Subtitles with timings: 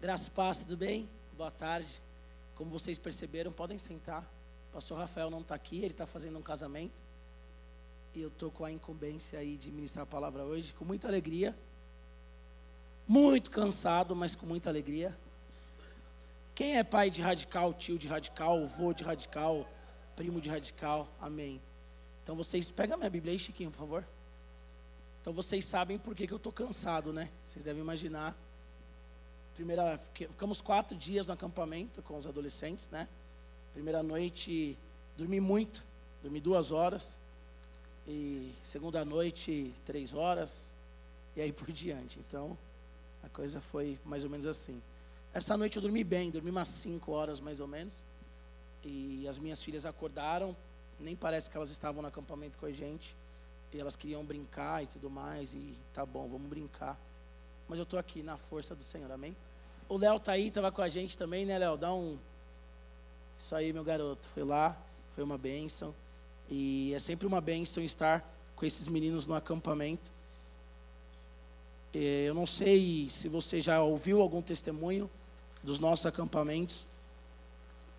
[0.00, 1.06] Graças paz, tudo bem?
[1.36, 2.00] Boa tarde.
[2.54, 4.22] Como vocês perceberam, podem sentar.
[4.70, 7.02] O pastor Rafael não está aqui, ele está fazendo um casamento.
[8.14, 11.54] E eu estou com a incumbência aí de ministrar a palavra hoje, com muita alegria.
[13.06, 15.14] Muito cansado, mas com muita alegria.
[16.54, 19.68] Quem é pai de radical, tio de radical, avô de radical,
[20.16, 21.08] primo de radical?
[21.20, 21.60] Amém.
[22.22, 24.08] Então vocês, pega minha Bíblia aí, Chiquinho, por favor.
[25.20, 27.30] Então vocês sabem por que, que eu estou cansado, né?
[27.44, 28.34] Vocês devem imaginar.
[29.60, 33.06] Primeira, ficamos quatro dias no acampamento com os adolescentes, né?
[33.74, 34.74] Primeira noite,
[35.18, 35.82] dormi muito,
[36.22, 37.18] dormi duas horas.
[38.08, 40.56] E segunda noite, três horas.
[41.36, 42.18] E aí por diante.
[42.20, 42.56] Então,
[43.22, 44.80] a coisa foi mais ou menos assim.
[45.34, 47.92] Essa noite eu dormi bem, dormi umas cinco horas mais ou menos.
[48.82, 50.56] E as minhas filhas acordaram,
[50.98, 53.14] nem parece que elas estavam no acampamento com a gente.
[53.74, 55.52] E elas queriam brincar e tudo mais.
[55.52, 56.98] E tá bom, vamos brincar.
[57.68, 59.36] Mas eu estou aqui na força do Senhor, amém?
[59.90, 61.76] O Léo tá aí, estava com a gente também, né, Léo?
[61.76, 62.16] Dá um.
[63.36, 64.28] Isso aí, meu garoto.
[64.28, 64.80] Foi lá,
[65.16, 65.92] foi uma bênção.
[66.48, 68.24] E é sempre uma bênção estar
[68.54, 70.12] com esses meninos no acampamento.
[71.92, 75.10] Eu não sei se você já ouviu algum testemunho
[75.60, 76.86] dos nossos acampamentos,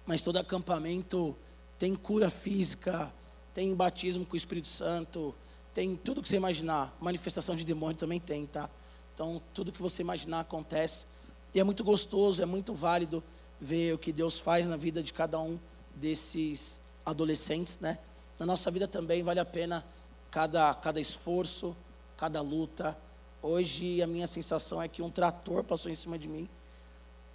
[0.05, 1.35] mas todo acampamento
[1.77, 3.11] tem cura física,
[3.53, 5.35] tem batismo com o Espírito Santo,
[5.73, 6.95] tem tudo que você imaginar.
[7.01, 8.69] Manifestação de demônio também tem, tá?
[9.13, 11.05] Então, tudo que você imaginar acontece.
[11.53, 13.23] E é muito gostoso, é muito válido
[13.59, 15.59] ver o que Deus faz na vida de cada um
[15.95, 17.99] desses adolescentes, né?
[18.39, 19.85] Na nossa vida também vale a pena
[20.31, 21.75] cada, cada esforço,
[22.17, 22.97] cada luta.
[23.41, 26.47] Hoje a minha sensação é que um trator passou em cima de mim,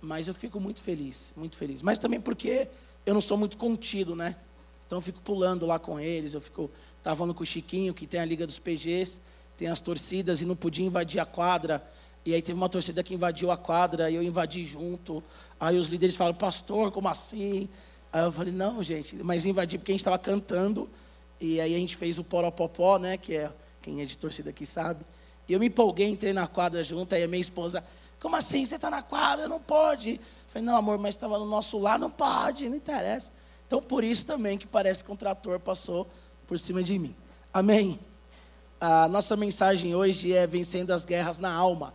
[0.01, 1.83] mas eu fico muito feliz, muito feliz.
[1.83, 2.69] Mas também porque
[3.05, 4.37] eu não sou muito contido, né?
[4.87, 6.71] Então eu fico pulando lá com eles, eu fico
[7.03, 9.21] tava falando com o Chiquinho, que tem a Liga dos PGs,
[9.57, 11.85] tem as torcidas e não podia invadir a quadra.
[12.27, 15.23] E aí teve uma torcida que invadiu a quadra e eu invadi junto.
[15.61, 17.69] Aí os líderes falaram, pastor, como assim?
[18.13, 20.91] Aí eu falei, não, gente, mas invadi porque a gente estava cantando.
[21.41, 23.17] E aí a gente fez o Poropopó, né?
[23.17, 25.05] Que é quem é de torcida aqui sabe.
[25.49, 27.85] E eu me empolguei, entrei na quadra junto, aí a minha esposa,
[28.19, 28.67] como assim?
[28.67, 29.47] Você está na quadra?
[29.47, 30.15] Não pode.
[30.15, 33.31] Eu falei, não, amor, mas estava no nosso lar, não pode, não interessa.
[33.69, 36.09] Então, por isso também que parece que um trator passou
[36.49, 37.15] por cima de mim.
[37.55, 38.01] Amém?
[38.81, 41.95] A nossa mensagem hoje é Vencendo as Guerras na Alma.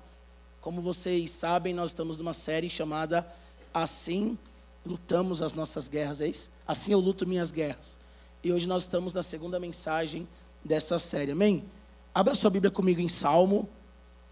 [0.61, 3.27] Como vocês sabem, nós estamos numa série chamada
[3.73, 4.38] Assim
[4.85, 6.49] Lutamos as Nossas Guerras, é isso?
[6.67, 7.97] Assim eu luto minhas guerras.
[8.44, 10.27] E hoje nós estamos na segunda mensagem
[10.63, 11.66] dessa série, amém?
[12.13, 13.67] Abra sua Bíblia comigo em Salmo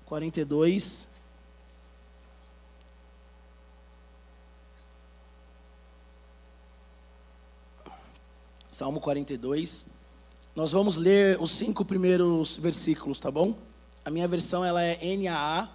[0.06, 1.08] 42.
[8.72, 9.86] Salmo 42.
[10.56, 13.56] Nós vamos ler os cinco primeiros versículos, tá bom?
[14.06, 15.70] A minha versão ela é NAA,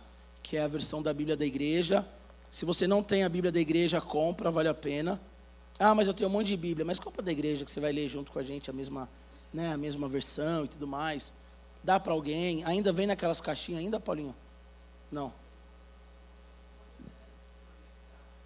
[0.45, 2.07] que é a versão da Bíblia da igreja.
[2.51, 5.19] Se você não tem a Bíblia da igreja, compra, vale a pena.
[5.79, 6.85] Ah, mas eu tenho um monte de Bíblia.
[6.85, 9.09] Mas compra da igreja que você vai ler junto com a gente a mesma,
[9.53, 11.33] né, a mesma versão e tudo mais.
[11.83, 12.63] Dá para alguém.
[12.65, 14.37] Ainda vem naquelas caixinhas ainda, Paulinho?
[15.11, 15.33] Não.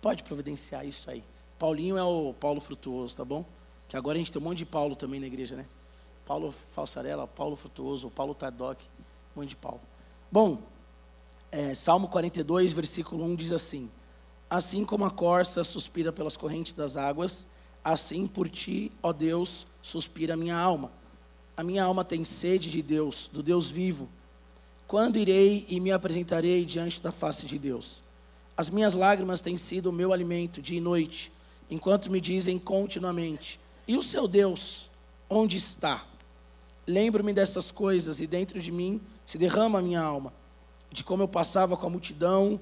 [0.00, 1.24] Pode providenciar isso aí.
[1.58, 3.44] Paulinho é o Paulo Frutuoso, tá bom?
[3.88, 5.66] Que agora a gente tem um monte de Paulo também na igreja, né?
[6.24, 8.80] Paulo Falsarella, Paulo Frutuoso, Paulo Tardoc,
[9.36, 9.80] um monte de Paulo.
[10.30, 10.62] Bom,
[11.50, 13.90] é, Salmo 42, versículo 1 diz assim:
[14.48, 17.46] Assim como a corça suspira pelas correntes das águas,
[17.82, 20.92] assim por ti, ó Deus, suspira a minha alma.
[21.56, 24.08] A minha alma tem sede de Deus, do Deus vivo.
[24.86, 28.02] Quando irei e me apresentarei diante da face de Deus?
[28.56, 31.32] As minhas lágrimas têm sido o meu alimento dia e noite,
[31.70, 34.90] enquanto me dizem continuamente: e o seu Deus,
[35.30, 36.04] onde está?
[36.86, 40.32] Lembro-me dessas coisas e dentro de mim se derrama a minha alma,
[40.90, 42.60] de como eu passava com a multidão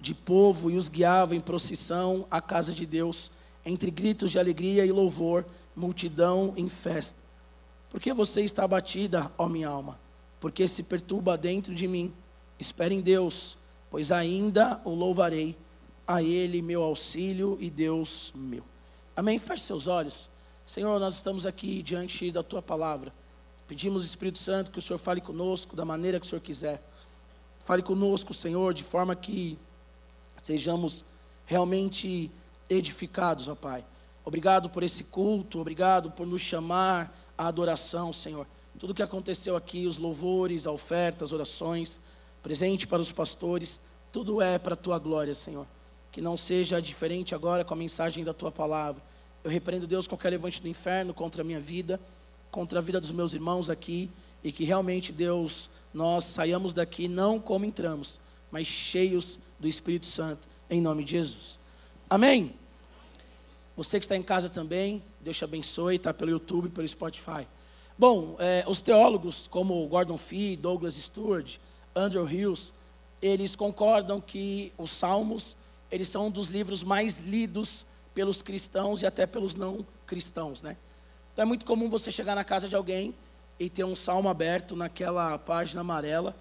[0.00, 3.30] de povo e os guiava em procissão à casa de Deus,
[3.64, 5.46] entre gritos de alegria e louvor,
[5.76, 7.22] multidão em festa.
[7.88, 10.00] Por que você está abatida, ó minha alma?
[10.40, 12.12] Porque se perturba dentro de mim.
[12.58, 13.56] Espere em Deus,
[13.90, 15.56] pois ainda o louvarei,
[16.06, 18.64] a Ele meu auxílio e Deus meu.
[19.14, 19.38] Amém?
[19.38, 20.28] Feche seus olhos.
[20.66, 23.12] Senhor, nós estamos aqui diante da tua palavra.
[23.68, 26.82] Pedimos, Espírito Santo, que o Senhor fale conosco da maneira que o Senhor quiser.
[27.64, 29.58] Fale conosco, Senhor, de forma que
[30.42, 31.04] sejamos
[31.46, 32.30] realmente
[32.68, 33.84] edificados, ó Pai.
[34.24, 38.46] Obrigado por esse culto, obrigado por nos chamar à adoração, Senhor.
[38.78, 42.00] Tudo que aconteceu aqui, os louvores, a oferta, as orações,
[42.42, 43.80] presente para os pastores,
[44.10, 45.66] tudo é para a tua glória, Senhor.
[46.10, 49.02] Que não seja diferente agora com a mensagem da tua palavra
[49.44, 52.00] eu repreendo, Deus, qualquer levante do inferno contra a minha vida,
[52.50, 54.08] contra a vida dos meus irmãos aqui,
[54.42, 60.48] e que realmente, Deus, nós saiamos daqui não como entramos, mas cheios do Espírito Santo,
[60.68, 61.58] em nome de Jesus.
[62.08, 62.54] Amém?
[63.76, 67.46] Você que está em casa também, Deus te abençoe, está pelo YouTube, pelo Spotify.
[67.96, 71.56] Bom, é, os teólogos como Gordon Fee, Douglas Stewart,
[71.94, 72.72] Andrew Hills,
[73.20, 75.56] eles concordam que os Salmos,
[75.90, 80.76] eles são um dos livros mais lidos pelos cristãos e até pelos não cristãos, né?
[81.32, 83.14] Então é muito comum você chegar na casa de alguém
[83.62, 86.34] e ter um salmo aberto naquela página amarela,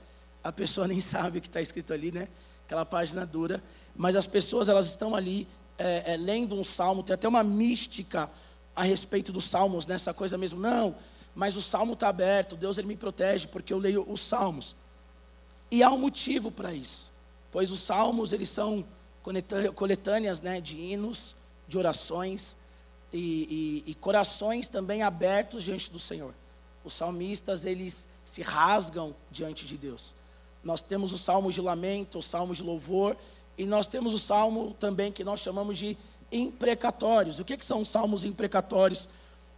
[0.44, 2.28] a pessoa nem sabe o que está escrito ali, né?
[2.66, 3.62] Aquela página dura,
[3.96, 5.48] mas as pessoas elas estão ali
[5.78, 8.30] é, é, lendo um salmo, tem até uma mística
[8.76, 10.60] a respeito dos salmos, nessa coisa mesmo.
[10.60, 10.96] Não,
[11.36, 14.76] mas o salmo está aberto, Deus ele me protege porque eu leio os salmos.
[15.70, 17.12] E há um motivo para isso,
[17.52, 18.84] pois os salmos eles são
[19.76, 21.36] coletâneas né, de hinos,
[21.68, 22.58] de orações
[23.14, 26.34] e, e, e corações também abertos diante do Senhor.
[26.84, 30.14] Os salmistas eles se rasgam diante de Deus.
[30.64, 33.18] Nós temos os salmos de lamento, os salmos de louvor,
[33.58, 35.98] e nós temos o salmo também que nós chamamos de
[36.32, 37.40] imprecatórios.
[37.40, 39.10] O que, que são os salmos imprecatórios?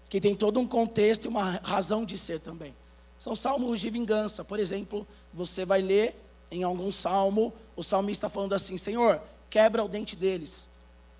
[0.09, 2.75] Que tem todo um contexto e uma razão de ser também.
[3.19, 4.43] São salmos de vingança.
[4.43, 6.19] Por exemplo, você vai ler
[6.51, 10.67] em algum salmo, o salmista falando assim: Senhor, quebra o dente deles.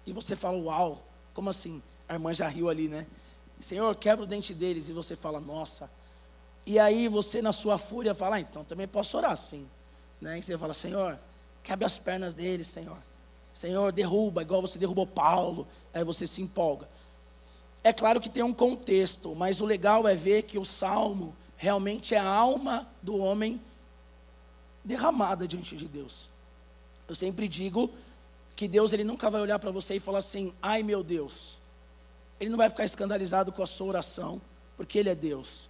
[0.05, 1.03] E você fala: Uau,
[1.33, 1.81] como assim?
[2.07, 3.07] A irmã já riu ali, né?
[3.59, 4.89] Senhor, quebra o dente deles.
[4.89, 5.89] E você fala: Nossa.
[6.65, 9.67] E aí você, na sua fúria, fala: ah, Então também posso orar assim.
[10.19, 10.39] Né?
[10.39, 11.19] E você fala: Senhor,
[11.61, 12.97] quebra as pernas deles, Senhor.
[13.53, 15.67] Senhor, derruba, igual você derrubou Paulo.
[15.93, 16.87] Aí você se empolga.
[17.83, 22.15] É claro que tem um contexto, mas o legal é ver que o salmo realmente
[22.15, 23.61] é a alma do homem
[24.83, 26.29] derramada diante de Deus.
[27.07, 27.91] Eu sempre digo
[28.55, 31.57] que Deus ele nunca vai olhar para você e falar assim: "Ai, meu Deus".
[32.39, 34.41] Ele não vai ficar escandalizado com a sua oração,
[34.75, 35.69] porque ele é Deus.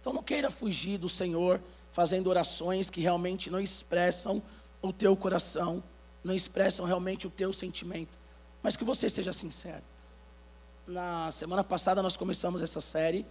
[0.00, 1.60] Então não queira fugir do Senhor
[1.90, 4.42] fazendo orações que realmente não expressam
[4.82, 5.82] o teu coração,
[6.22, 8.18] não expressam realmente o teu sentimento,
[8.62, 9.82] mas que você seja sincero.
[10.86, 13.24] Na semana passada nós começamos essa série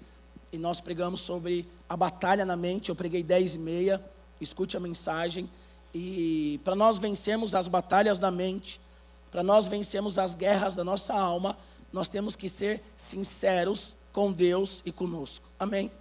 [0.51, 2.89] e nós pregamos sobre a batalha na mente.
[2.89, 4.03] Eu preguei 10 e meia,
[4.41, 5.49] escute a mensagem.
[5.93, 8.81] E para nós vencermos as batalhas da mente,
[9.29, 11.57] para nós vencermos as guerras da nossa alma,
[11.93, 15.47] nós temos que ser sinceros com Deus e conosco.
[15.59, 15.91] Amém?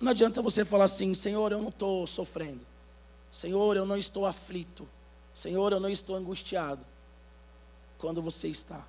[0.00, 2.66] Não adianta você falar assim, Senhor, eu não estou sofrendo.
[3.30, 4.88] Senhor, eu não estou aflito.
[5.34, 6.84] Senhor, eu não estou angustiado.
[7.98, 8.86] Quando você está.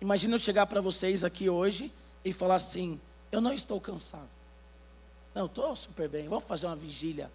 [0.00, 1.92] Imagina eu chegar para vocês aqui hoje
[2.24, 3.00] e falar assim:
[3.30, 4.28] eu não estou cansado.
[5.34, 6.28] Não, estou super bem.
[6.28, 7.30] Vamos fazer uma vigília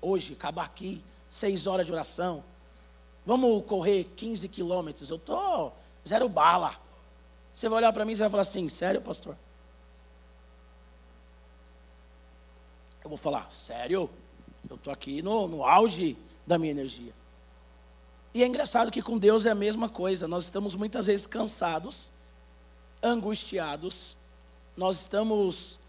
[0.00, 2.42] hoje, acabar aqui, seis horas de oração.
[3.24, 5.10] Vamos correr 15 quilômetros.
[5.10, 5.76] Eu estou
[6.06, 6.87] zero bala.
[7.58, 9.36] Você vai olhar para mim e vai falar assim: sério, pastor?
[13.02, 14.08] Eu vou falar: sério?
[14.70, 16.16] Eu estou aqui no, no auge
[16.46, 17.12] da minha energia.
[18.32, 20.28] E é engraçado que com Deus é a mesma coisa.
[20.28, 22.08] Nós estamos muitas vezes cansados,
[23.02, 24.16] angustiados,
[24.76, 25.80] nós estamos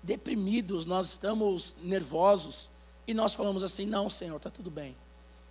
[0.00, 2.70] deprimidos, nós estamos nervosos
[3.04, 4.94] e nós falamos assim: não, Senhor, está tudo bem.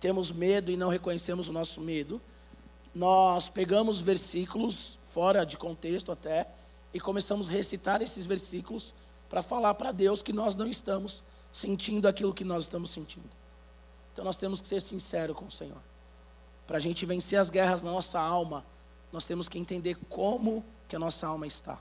[0.00, 2.18] Temos medo e não reconhecemos o nosso medo.
[2.94, 6.48] Nós pegamos versículos, fora de contexto até,
[6.92, 8.94] e começamos a recitar esses versículos
[9.28, 13.28] para falar para Deus que nós não estamos sentindo aquilo que nós estamos sentindo.
[14.12, 15.82] Então nós temos que ser sinceros com o Senhor.
[16.66, 18.64] Para a gente vencer as guerras na nossa alma,
[19.12, 21.80] nós temos que entender como que a nossa alma está.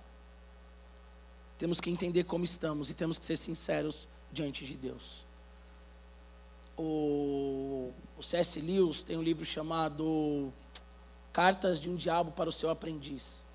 [1.60, 5.26] Temos que entender como estamos e temos que ser sinceros diante de Deus.
[6.76, 8.60] O, o C.S.
[8.60, 10.52] Lewis tem um livro chamado
[11.34, 13.46] Cartas de um Diabo para o Seu Aprendiz.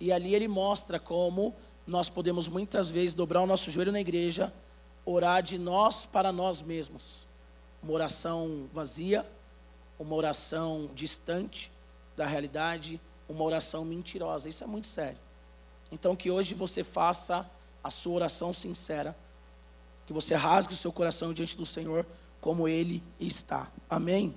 [0.00, 1.54] E ali ele mostra como
[1.86, 4.52] nós podemos muitas vezes dobrar o nosso joelho na igreja
[5.04, 7.26] orar de nós para nós mesmos.
[7.82, 9.26] Uma oração vazia,
[9.98, 11.72] uma oração distante
[12.16, 14.48] da realidade, uma oração mentirosa.
[14.48, 15.18] Isso é muito sério.
[15.90, 17.48] Então, que hoje você faça
[17.82, 19.16] a sua oração sincera,
[20.06, 22.06] que você rasgue o seu coração diante do Senhor
[22.40, 23.70] como ele está.
[23.88, 24.34] Amém?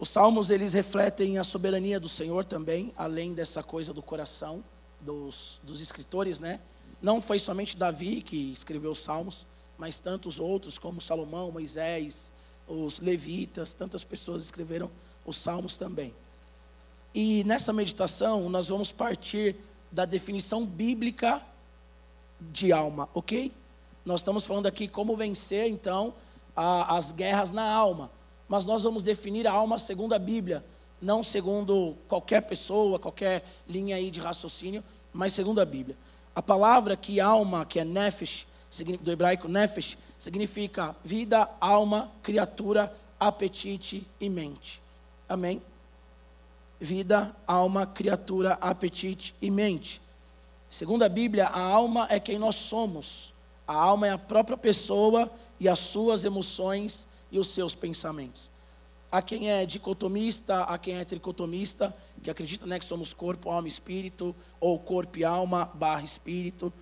[0.00, 4.64] Os salmos, eles refletem a soberania do Senhor também, além dessa coisa do coração
[4.98, 6.58] dos, dos escritores, né?
[7.02, 12.32] Não foi somente Davi que escreveu os salmos, mas tantos outros, como Salomão, Moisés,
[12.66, 14.90] os levitas, tantas pessoas escreveram
[15.26, 16.14] os salmos também.
[17.14, 19.54] E nessa meditação, nós vamos partir
[19.92, 21.42] da definição bíblica
[22.40, 23.52] de alma, ok?
[24.02, 26.14] Nós estamos falando aqui como vencer, então,
[26.56, 28.10] a, as guerras na alma.
[28.50, 30.64] Mas nós vamos definir a alma segundo a Bíblia,
[31.00, 35.96] não segundo qualquer pessoa, qualquer linha aí de raciocínio, mas segundo a Bíblia.
[36.34, 38.48] A palavra que alma, que é nefesh,
[39.02, 44.82] do hebraico nefesh, significa vida, alma, criatura, apetite e mente.
[45.28, 45.62] Amém?
[46.80, 50.02] Vida, alma, criatura, apetite e mente.
[50.68, 53.32] Segundo a Bíblia, a alma é quem nós somos.
[53.64, 55.30] A alma é a própria pessoa
[55.60, 58.50] e as suas emoções e os seus pensamentos.
[59.12, 63.66] Há quem é dicotomista, há quem é tricotomista, que acredita né, que somos corpo, alma
[63.66, 66.72] e espírito, ou corpo e alma barra espírito.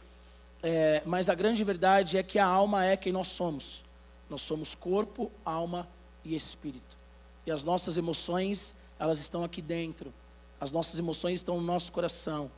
[0.62, 3.82] É, mas a grande verdade é que a alma é quem nós somos.
[4.28, 5.88] Nós somos corpo, alma
[6.22, 6.98] e espírito.
[7.46, 10.12] E as nossas emoções, elas estão aqui dentro.
[10.60, 12.50] As nossas emoções estão no nosso coração.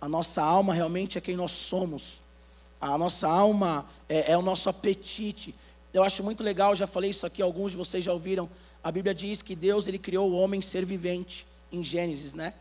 [0.00, 2.20] A nossa alma realmente é quem nós somos.
[2.80, 5.54] A nossa alma é, é o nosso apetite.
[5.96, 8.50] Eu acho muito legal, já falei isso aqui, alguns de vocês já ouviram.
[8.84, 12.52] A Bíblia diz que Deus ele criou o homem ser vivente em Gênesis, né?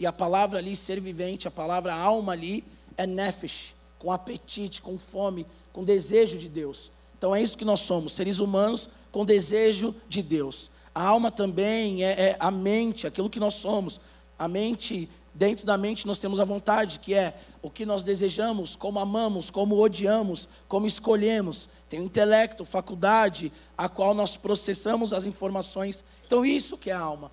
[0.00, 2.64] E a palavra ali ser vivente, a palavra alma ali
[2.96, 6.90] é nefesh, com apetite, com fome, com desejo de Deus.
[7.16, 10.68] Então é isso que nós somos, seres humanos com desejo de Deus.
[10.92, 14.00] A alma também é, é a mente, aquilo que nós somos.
[14.40, 18.74] A mente Dentro da mente nós temos a vontade, que é o que nós desejamos,
[18.74, 21.68] como amamos, como odiamos, como escolhemos.
[21.88, 26.02] Tem o intelecto, faculdade, a qual nós processamos as informações.
[26.26, 27.30] Então, isso que é a alma.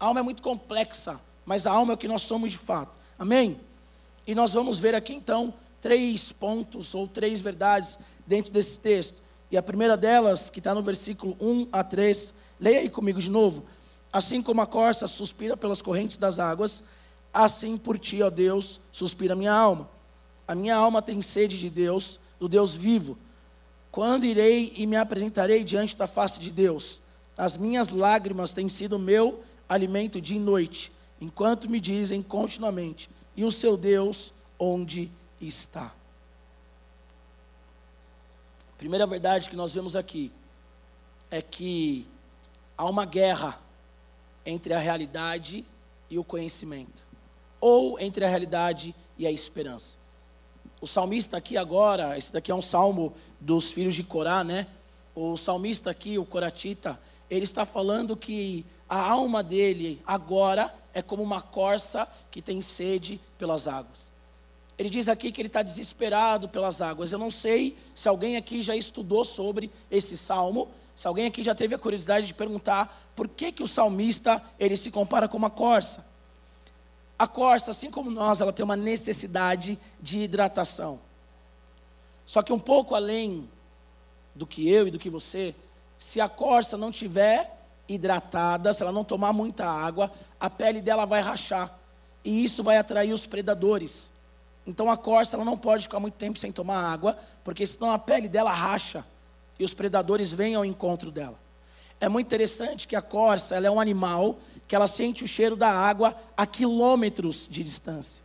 [0.00, 2.98] A alma é muito complexa, mas a alma é o que nós somos de fato.
[3.18, 3.60] Amém?
[4.26, 9.22] E nós vamos ver aqui então três pontos ou três verdades dentro desse texto.
[9.50, 13.30] E a primeira delas, que está no versículo 1 a 3, leia aí comigo de
[13.30, 13.64] novo.
[14.14, 16.82] Assim como a corça suspira pelas correntes das águas,
[17.34, 19.90] Assim por ti, ó Deus, suspira minha alma.
[20.46, 23.18] A minha alma tem sede de Deus, do Deus vivo.
[23.90, 27.00] Quando irei e me apresentarei diante da face de Deus?
[27.36, 33.44] As minhas lágrimas têm sido meu alimento dia e noite, enquanto me dizem continuamente: E
[33.44, 35.92] o seu Deus onde está?
[38.72, 40.30] A primeira verdade que nós vemos aqui
[41.32, 42.06] é que
[42.78, 43.60] há uma guerra
[44.44, 45.64] entre a realidade
[46.10, 47.04] e o conhecimento
[47.66, 49.96] ou entre a realidade e a esperança.
[50.82, 54.66] O salmista aqui agora, esse daqui é um salmo dos filhos de Corá, né?
[55.14, 61.22] O salmista aqui, o Coratita, ele está falando que a alma dele agora é como
[61.22, 64.12] uma corça que tem sede pelas águas.
[64.76, 67.12] Ele diz aqui que ele está desesperado pelas águas.
[67.12, 71.54] Eu não sei se alguém aqui já estudou sobre esse salmo, se alguém aqui já
[71.54, 75.50] teve a curiosidade de perguntar por que, que o salmista ele se compara com uma
[75.50, 76.04] corça.
[77.18, 81.00] A corça, assim como nós, ela tem uma necessidade de hidratação.
[82.26, 83.48] Só que um pouco além
[84.34, 85.54] do que eu e do que você,
[85.98, 87.50] se a corça não tiver
[87.88, 91.76] hidratada, se ela não tomar muita água, a pele dela vai rachar.
[92.24, 94.10] E isso vai atrair os predadores.
[94.66, 97.98] Então a corça ela não pode ficar muito tempo sem tomar água, porque senão a
[97.98, 99.04] pele dela racha
[99.58, 101.38] e os predadores vêm ao encontro dela.
[102.00, 105.56] É muito interessante que a corça ela é um animal que ela sente o cheiro
[105.56, 108.22] da água a quilômetros de distância.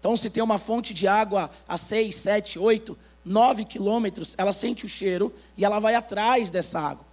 [0.00, 4.86] Então, se tem uma fonte de água a 6, 7, 8, 9 quilômetros, ela sente
[4.86, 7.04] o cheiro e ela vai atrás dessa água.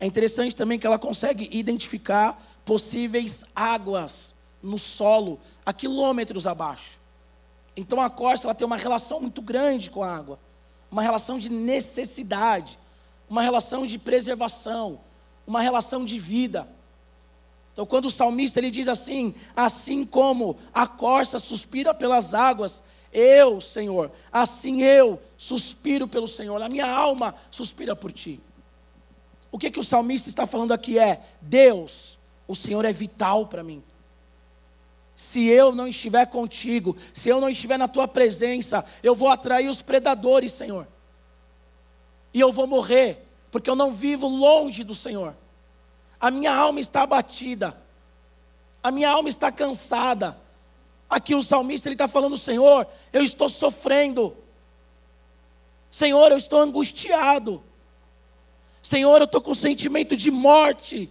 [0.00, 6.98] É interessante também que ela consegue identificar possíveis águas no solo a quilômetros abaixo.
[7.76, 10.38] Então a corça ela tem uma relação muito grande com a água,
[10.94, 12.78] uma relação de necessidade,
[13.28, 15.00] uma relação de preservação,
[15.44, 16.68] uma relação de vida.
[17.72, 22.80] Então, quando o salmista ele diz assim: assim como a corça suspira pelas águas,
[23.12, 28.40] eu, Senhor, assim eu suspiro pelo Senhor, a minha alma suspira por ti.
[29.50, 33.64] O que, que o salmista está falando aqui é: Deus, o Senhor é vital para
[33.64, 33.82] mim.
[35.16, 39.68] Se eu não estiver contigo, se eu não estiver na tua presença, eu vou atrair
[39.68, 40.88] os predadores, Senhor.
[42.32, 45.36] E eu vou morrer porque eu não vivo longe do Senhor.
[46.20, 47.76] A minha alma está abatida,
[48.82, 50.36] a minha alma está cansada.
[51.08, 54.36] Aqui o salmista ele está falando: Senhor, eu estou sofrendo,
[55.90, 57.62] Senhor, eu estou angustiado,
[58.82, 61.08] Senhor, eu estou com sentimento de morte.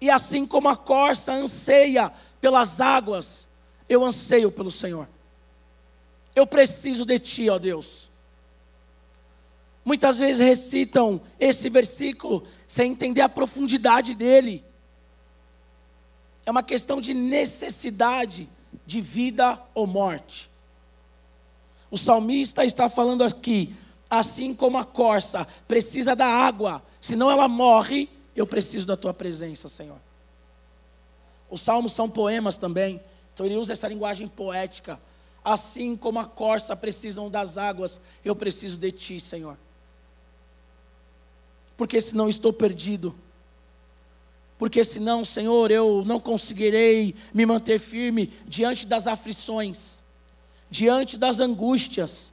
[0.00, 3.46] E assim como a corça anseia pelas águas,
[3.88, 5.08] eu anseio pelo Senhor.
[6.34, 8.08] Eu preciso de Ti, ó Deus
[9.88, 14.62] muitas vezes recitam esse versículo sem entender a profundidade dele.
[16.44, 18.46] É uma questão de necessidade
[18.86, 20.50] de vida ou morte.
[21.90, 23.74] O salmista está falando aqui,
[24.10, 29.68] assim como a corça precisa da água, senão ela morre, eu preciso da tua presença,
[29.68, 29.98] Senhor.
[31.50, 33.00] Os salmos são poemas também,
[33.32, 35.00] então ele usa essa linguagem poética.
[35.44, 39.56] Assim como a corça precisam das águas, eu preciso de ti, Senhor.
[41.78, 43.14] porque senão estou perdido.
[44.58, 50.02] Porque senão, Senhor, eu não conseguirei me manter firme diante das aflições,
[50.68, 52.32] diante das angústias.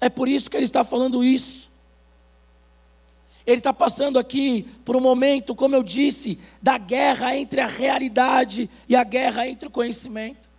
[0.00, 1.68] É por isso que ele está falando isso.
[3.48, 8.68] Ele está passando aqui por um momento, como eu disse, da guerra entre a realidade
[8.86, 10.50] e a guerra entre o conhecimento.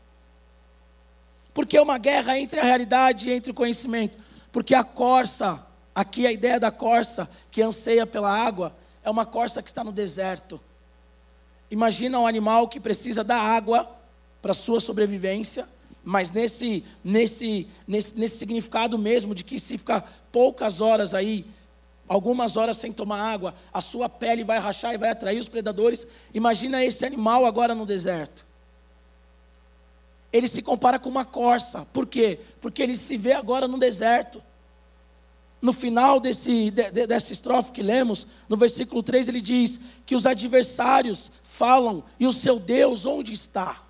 [1.54, 4.18] Por que uma guerra entre a realidade e entre o conhecimento?
[4.52, 9.62] Porque a corça, aqui a ideia da corça que anseia pela água, é uma corça
[9.62, 10.60] que está no deserto.
[11.70, 13.88] Imagina um animal que precisa da água
[14.42, 15.70] para sua sobrevivência,
[16.04, 21.46] mas nesse, nesse, nesse, nesse significado mesmo de que se ficar poucas horas aí
[22.10, 26.08] algumas horas sem tomar água, a sua pele vai rachar e vai atrair os predadores.
[26.34, 28.44] Imagina esse animal agora no deserto.
[30.34, 31.86] Ele se compara com uma corça.
[31.94, 32.40] Por quê?
[32.60, 34.42] Porque ele se vê agora no deserto.
[35.62, 40.26] No final desse, de, dessa estrofe que lemos, no versículo 3, ele diz que os
[40.26, 43.84] adversários falam, e o seu Deus onde está?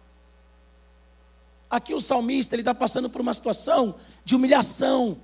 [1.70, 3.96] Aqui o salmista ele está passando por uma situação
[4.26, 5.20] de humilhação,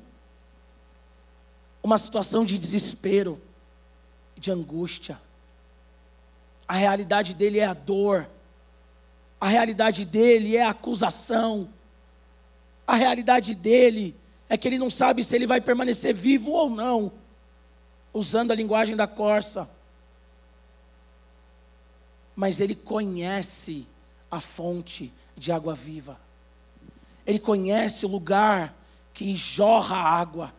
[1.85, 3.39] uma situação de desespero,
[4.35, 5.21] de angústia.
[6.67, 8.27] A realidade dele é a dor,
[9.39, 11.69] a realidade dele é a acusação,
[12.87, 14.15] a realidade dele
[14.49, 17.11] é que ele não sabe se ele vai permanecer vivo ou não,
[18.11, 19.69] usando a linguagem da corça.
[22.35, 23.87] Mas ele conhece
[24.31, 26.19] a fonte de água viva,
[27.27, 28.75] ele conhece o lugar
[29.13, 30.51] que jorra água.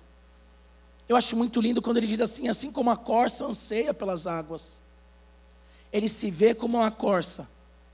[1.09, 4.81] Eu acho muito lindo quando ele diz assim: assim como a corça anseia pelas águas.
[5.93, 7.49] Ele se vê como uma corça,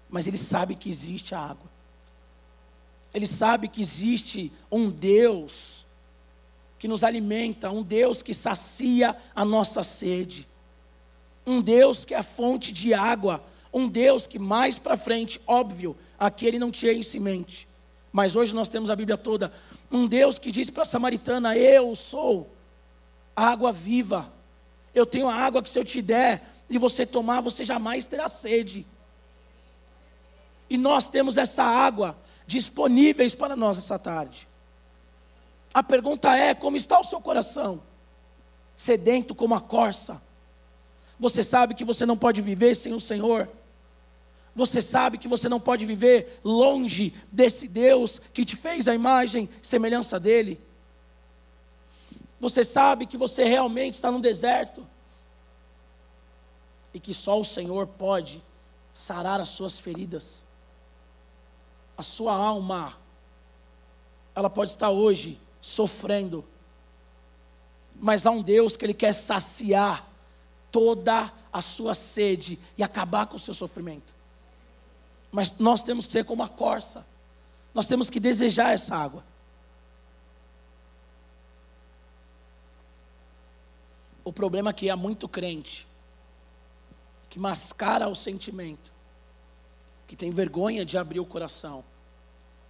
[0.08, 1.70] mas ele sabe que existe a água.
[3.14, 5.84] Ele sabe que existe um Deus
[6.78, 10.48] que nos alimenta, um Deus que sacia a nossa sede,
[11.46, 16.46] um Deus que é fonte de água, um Deus que mais para frente, óbvio, aqui
[16.46, 17.68] ele não tinha isso em mente,
[18.10, 19.52] mas hoje nós temos a Bíblia toda,
[19.90, 22.50] um Deus que diz para a samaritana: Eu sou
[23.34, 24.32] água viva.
[24.94, 28.28] Eu tenho a água que se eu te der e você tomar, você jamais terá
[28.28, 28.86] sede.
[30.68, 32.16] E nós temos essa água
[32.46, 34.48] disponíveis para nós essa tarde.
[35.72, 37.82] A pergunta é: como está o seu coração?
[38.76, 40.20] Sedento como a corça.
[41.18, 43.48] Você sabe que você não pode viver sem o Senhor.
[44.54, 49.48] Você sabe que você não pode viver longe desse Deus que te fez a imagem,
[49.62, 50.60] semelhança dele.
[52.42, 54.84] Você sabe que você realmente está no deserto
[56.92, 58.42] e que só o Senhor pode
[58.92, 60.44] sarar as suas feridas.
[61.96, 62.98] A sua alma,
[64.34, 66.44] ela pode estar hoje sofrendo,
[67.94, 70.04] mas há um Deus que Ele quer saciar
[70.72, 74.12] toda a sua sede e acabar com o seu sofrimento.
[75.30, 77.06] Mas nós temos que ser como a corça,
[77.72, 79.31] nós temos que desejar essa água.
[84.24, 85.86] O problema é que há muito crente
[87.32, 88.92] que mascara o sentimento,
[90.06, 91.82] que tem vergonha de abrir o coração,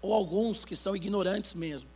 [0.01, 1.91] ou alguns que são ignorantes mesmo,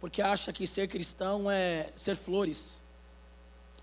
[0.00, 2.82] porque acha que ser cristão é ser flores,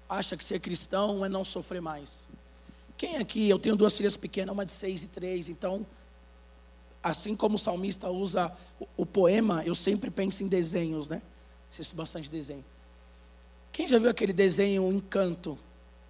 [0.10, 2.28] acha que ser cristão é não sofrer mais.
[2.98, 5.88] Quem aqui, eu tenho duas filhas pequenas, uma de seis e três, então,
[7.02, 11.22] assim como o salmista usa o, o poema, eu sempre penso em desenhos, né?
[11.72, 12.66] Assisto bastante desenho.
[13.76, 15.60] Quem já viu aquele desenho Encanto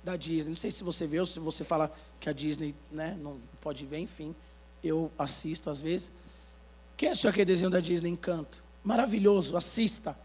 [0.04, 0.51] da Disney?
[0.51, 3.97] Não sei se você viu, se você fala que a Disney né, não pode ver,
[3.97, 4.36] enfim.
[4.84, 6.12] Eu assisto às vezes.
[6.95, 8.63] Quem assistiu aquele desenho da Disney Encanto?
[8.84, 10.15] Maravilhoso, assista.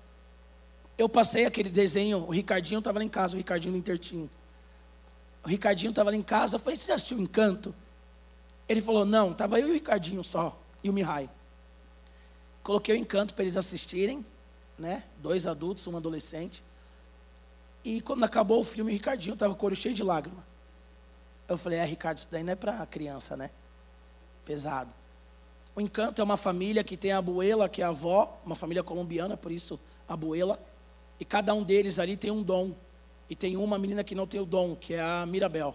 [0.99, 4.29] Eu passei aquele desenho, o Ricardinho estava lá em casa, o Ricardinho do Intertim.
[5.43, 7.75] O Ricardinho estava lá em casa, eu falei, você já assistiu Encanto?
[8.69, 11.31] Ele falou, não, estava eu e o Ricardinho só, e o Mihai.
[12.63, 14.27] Coloquei o Encanto para eles assistirem,
[14.79, 15.05] né?
[15.23, 16.63] Dois adultos, um adolescente.
[17.85, 20.45] E quando acabou o filme, o Ricardinho estava com o olho cheio de lágrima.
[21.49, 23.51] Eu falei, é, Ricardo, isso daí não é para criança, né?
[24.45, 24.93] Pesado.
[25.75, 28.83] O Encanto é uma família que tem a abuela, que é a avó, uma família
[28.83, 30.61] colombiana, por isso a abuela.
[31.19, 32.75] E cada um deles ali tem um dom.
[33.29, 35.75] E tem uma menina que não tem o dom, que é a Mirabel.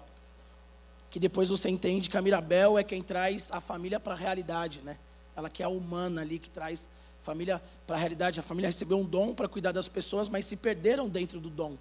[1.10, 4.82] Que depois você entende que a Mirabel é quem traz a família para a realidade,
[4.82, 4.98] né?
[5.36, 6.88] Ela que é a humana ali, que traz
[7.22, 8.40] família para a realidade.
[8.40, 11.78] A família recebeu um dom para cuidar das pessoas, mas se perderam dentro do dom.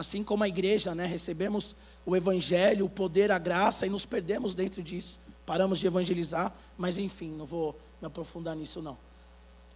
[0.00, 4.54] Assim como a igreja, né, recebemos o evangelho, o poder, a graça e nos perdemos
[4.54, 5.20] dentro disso.
[5.44, 8.96] Paramos de evangelizar, mas enfim, não vou me aprofundar nisso não.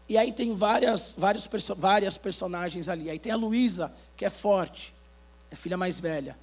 [0.08, 3.10] E aí tem várias, vários, várias personagens ali.
[3.10, 4.94] Aí tem a Luísa, que é forte,
[5.50, 6.38] é filha mais velha.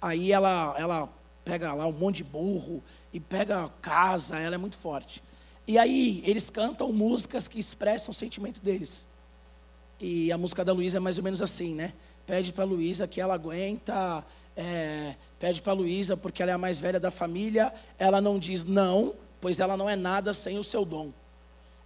[0.00, 1.08] Aí ela, ela
[1.44, 5.20] pega lá um monte de burro e pega casa, ela é muito forte.
[5.66, 9.08] E aí eles cantam músicas que expressam o sentimento deles.
[10.00, 11.92] E a música da Luísa é mais ou menos assim, né?
[12.26, 14.24] Pede para Luísa que ela aguenta,
[14.56, 18.64] é, pede para Luísa porque ela é a mais velha da família, ela não diz
[18.64, 21.10] não, pois ela não é nada sem o seu dom.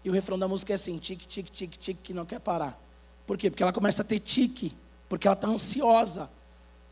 [0.04, 2.80] E o refrão da música é assim, tique, tique, tique, tique, que não quer parar.
[3.26, 3.50] Por quê?
[3.50, 4.76] Porque ela começa a ter tique,
[5.08, 6.30] porque ela está ansiosa.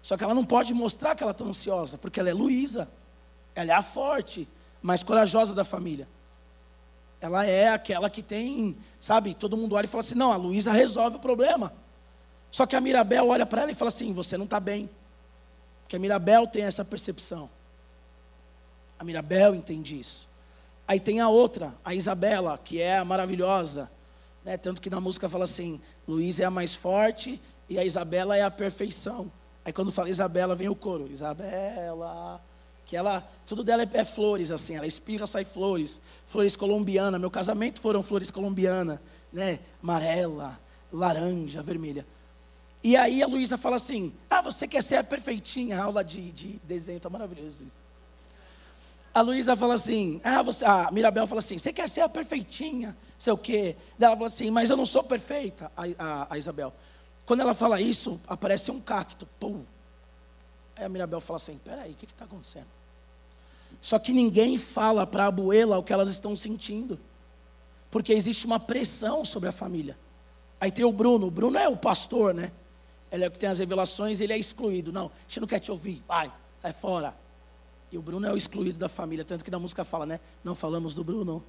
[0.02, 2.88] Só que ela não pode mostrar que ela está ansiosa, porque ela é Luísa.
[3.54, 4.48] Ela é a forte,
[4.82, 6.08] mais corajosa da família.
[7.20, 10.72] Ela é aquela que tem, sabe, todo mundo olha e fala assim: não, a Luísa
[10.72, 11.72] resolve o problema.
[12.54, 14.88] Só que a Mirabel olha para ela e fala assim: você não está bem.
[15.82, 17.50] Porque a Mirabel tem essa percepção.
[18.96, 20.28] A Mirabel entende isso.
[20.86, 23.90] Aí tem a outra, a Isabela, que é a maravilhosa.
[24.44, 24.56] Né?
[24.56, 28.42] Tanto que na música fala assim: Luísa é a mais forte e a Isabela é
[28.42, 29.32] a perfeição.
[29.64, 32.40] Aí quando fala Isabela, vem o coro: Isabela.
[32.86, 36.00] Que ela, tudo dela é, é flores, assim, ela espirra, sai flores.
[36.24, 37.18] Flores colombiana.
[37.18, 39.58] Meu casamento foram flores colombiana, né?
[39.82, 40.56] Amarela,
[40.92, 42.06] laranja, vermelha.
[42.84, 45.80] E aí a Luísa fala assim: Ah, você quer ser a perfeitinha?
[45.80, 47.82] A aula de, de desenho, tá maravilhoso isso.
[49.14, 52.94] A Luísa fala assim: Ah, você, a Mirabel fala assim: Você quer ser a perfeitinha?
[53.18, 53.74] Sei o quê.
[53.98, 56.74] Daí ela fala assim: Mas eu não sou perfeita, a, a, a Isabel.
[57.24, 59.26] Quando ela fala isso, aparece um cacto.
[59.40, 59.64] Pum.
[60.76, 62.68] Aí a Mirabel fala assim: Peraí, o que está acontecendo?
[63.80, 67.00] Só que ninguém fala para a Abuela o que elas estão sentindo.
[67.90, 69.96] Porque existe uma pressão sobre a família.
[70.60, 71.28] Aí tem o Bruno.
[71.28, 72.52] O Bruno é o pastor, né?
[73.14, 74.92] Ele é o que tem as revelações, ele é excluído.
[74.92, 76.02] Não, a gente não quer te ouvir.
[76.08, 77.14] Vai, sai fora.
[77.92, 79.24] E o Bruno é o excluído da família.
[79.24, 80.18] Tanto que na música fala, né?
[80.42, 81.44] Não falamos do Bruno.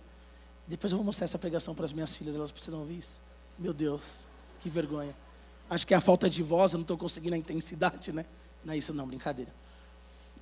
[0.67, 3.21] Depois eu vou mostrar essa pregação para as minhas filhas, elas precisam ouvir isso.
[3.57, 4.03] Meu Deus,
[4.61, 5.15] que vergonha.
[5.69, 8.25] Acho que é a falta de voz, eu não estou conseguindo a intensidade, né?
[8.63, 9.51] Não é isso, não, brincadeira.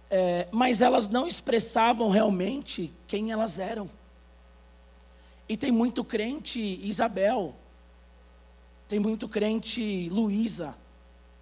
[0.09, 3.89] É, mas elas não expressavam realmente quem elas eram.
[5.47, 7.55] E tem muito crente Isabel,
[8.87, 10.75] tem muito crente Luísa.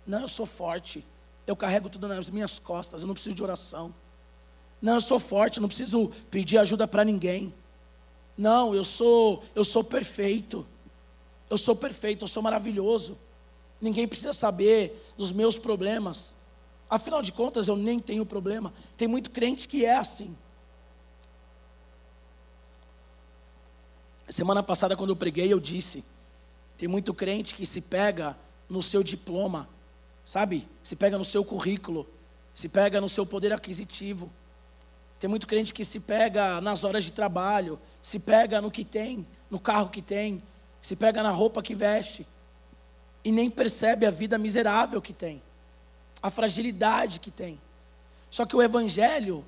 [0.06, 1.06] Não, eu sou forte,
[1.46, 3.94] eu carrego tudo nas minhas costas, eu não preciso de oração.
[4.82, 7.54] Não, eu sou forte, eu não preciso pedir ajuda para ninguém.
[8.38, 10.66] Não, eu sou, eu sou perfeito.
[11.50, 13.18] Eu sou perfeito, eu sou maravilhoso.
[13.80, 16.34] Ninguém precisa saber dos meus problemas.
[16.90, 18.74] Afinal de contas, eu nem tenho problema.
[18.98, 20.36] Tem muito crente que é assim.
[24.28, 26.04] Semana passada, quando eu preguei, eu disse:
[26.78, 28.38] tem muito crente que se pega
[28.70, 29.68] no seu diploma,
[30.26, 30.68] sabe?
[30.84, 32.08] Se pega no seu currículo,
[32.54, 34.32] se pega no seu poder aquisitivo.
[35.20, 39.26] Tem muito crente que se pega nas horas de trabalho, se pega no que tem,
[39.50, 40.42] no carro que tem,
[40.82, 42.26] se pega na roupa que veste,
[43.24, 45.42] e nem percebe a vida miserável que tem
[46.22, 47.60] a fragilidade que tem.
[48.30, 49.46] Só que o Evangelho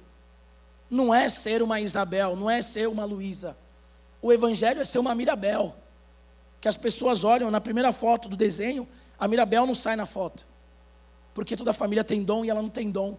[0.90, 3.56] não é ser uma Isabel, não é ser uma Luísa.
[4.22, 5.76] O Evangelho é ser uma Mirabel.
[6.60, 8.88] Que as pessoas olham na primeira foto do desenho,
[9.20, 10.46] a Mirabel não sai na foto.
[11.34, 13.18] Porque toda família tem dom e ela não tem dom.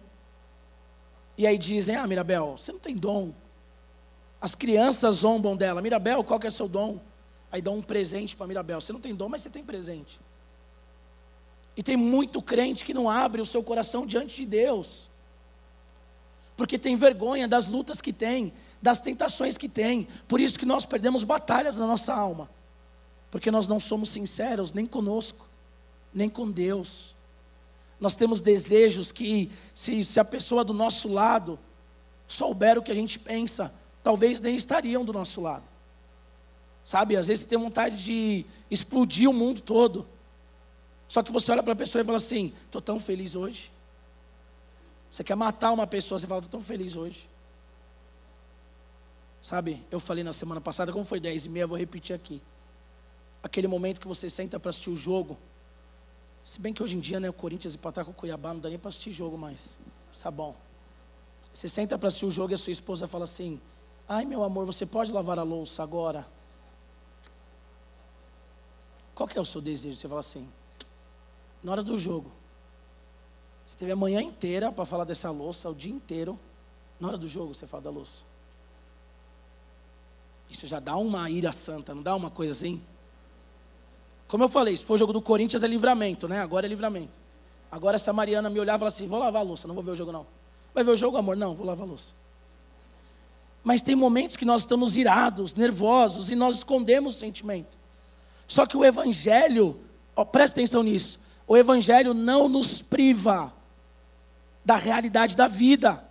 [1.37, 3.33] E aí dizem: Ah, Mirabel, você não tem dom.
[4.39, 6.99] As crianças zombam dela: Mirabel, qual que é seu dom?
[7.51, 10.19] Aí dão um presente para Mirabel: Você não tem dom, mas você tem presente.
[11.77, 15.09] E tem muito crente que não abre o seu coração diante de Deus.
[16.55, 20.07] Porque tem vergonha das lutas que tem, das tentações que tem.
[20.27, 22.49] Por isso que nós perdemos batalhas na nossa alma.
[23.29, 25.49] Porque nós não somos sinceros nem conosco,
[26.13, 27.14] nem com Deus.
[27.99, 31.57] Nós temos desejos que, se, se a pessoa do nosso lado
[32.27, 35.63] souber o que a gente pensa, talvez nem estariam do nosso lado.
[36.83, 40.07] Sabe, às vezes você tem vontade de explodir o mundo todo.
[41.07, 43.71] Só que você olha para a pessoa e fala assim: estou tão feliz hoje.
[45.09, 47.27] Você quer matar uma pessoa, você fala: estou tão feliz hoje.
[49.41, 52.41] Sabe, eu falei na semana passada, como foi 10 e meia, vou repetir aqui.
[53.43, 55.37] Aquele momento que você senta para assistir o jogo.
[56.45, 58.69] Se bem que hoje em dia, né, o Corinthians empatar com o Cuiabá, não dá
[58.69, 59.71] nem para assistir jogo mais.
[60.21, 60.55] Tá bom.
[61.51, 63.59] Você senta para assistir o jogo e a sua esposa fala assim:
[64.07, 66.25] Ai, meu amor, você pode lavar a louça agora?
[69.13, 69.95] Qual que é o seu desejo?
[69.95, 70.47] Você fala assim:
[71.63, 72.31] na hora do jogo.
[73.65, 76.39] Você teve a manhã inteira para falar dessa louça, o dia inteiro.
[76.99, 78.23] Na hora do jogo você fala da louça.
[80.49, 82.81] Isso já dá uma ira santa, não dá uma coisa assim?
[84.27, 86.39] Como eu falei, se for o jogo do Corinthians é livramento, né?
[86.39, 87.17] Agora é livramento.
[87.71, 89.91] Agora essa Mariana me olhava e falava assim: vou lavar a louça, não vou ver
[89.91, 90.25] o jogo não.
[90.73, 91.37] Vai ver o jogo, amor?
[91.37, 92.13] Não, vou lavar a louça.
[93.63, 97.77] Mas tem momentos que nós estamos irados, nervosos e nós escondemos o sentimento.
[98.47, 99.79] Só que o Evangelho,
[100.15, 103.53] ó, presta atenção nisso, O Evangelho não nos priva
[104.63, 106.03] da realidade da vida.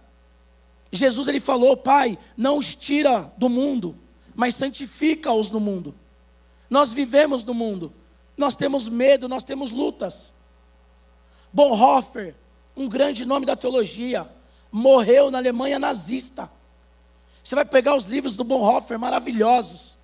[0.92, 3.96] Jesus ele falou, Pai, não os tira do mundo,
[4.35, 5.94] mas santifica-os no mundo.
[6.70, 7.92] Nós vivemos no mundo,
[8.37, 10.33] nós temos medo, nós temos lutas.
[11.53, 12.35] Bonhoeffer,
[12.77, 14.29] um grande nome da teologia,
[14.70, 16.51] morreu na Alemanha nazista.
[17.42, 19.97] Você vai pegar os livros do Bonhoeffer maravilhosos.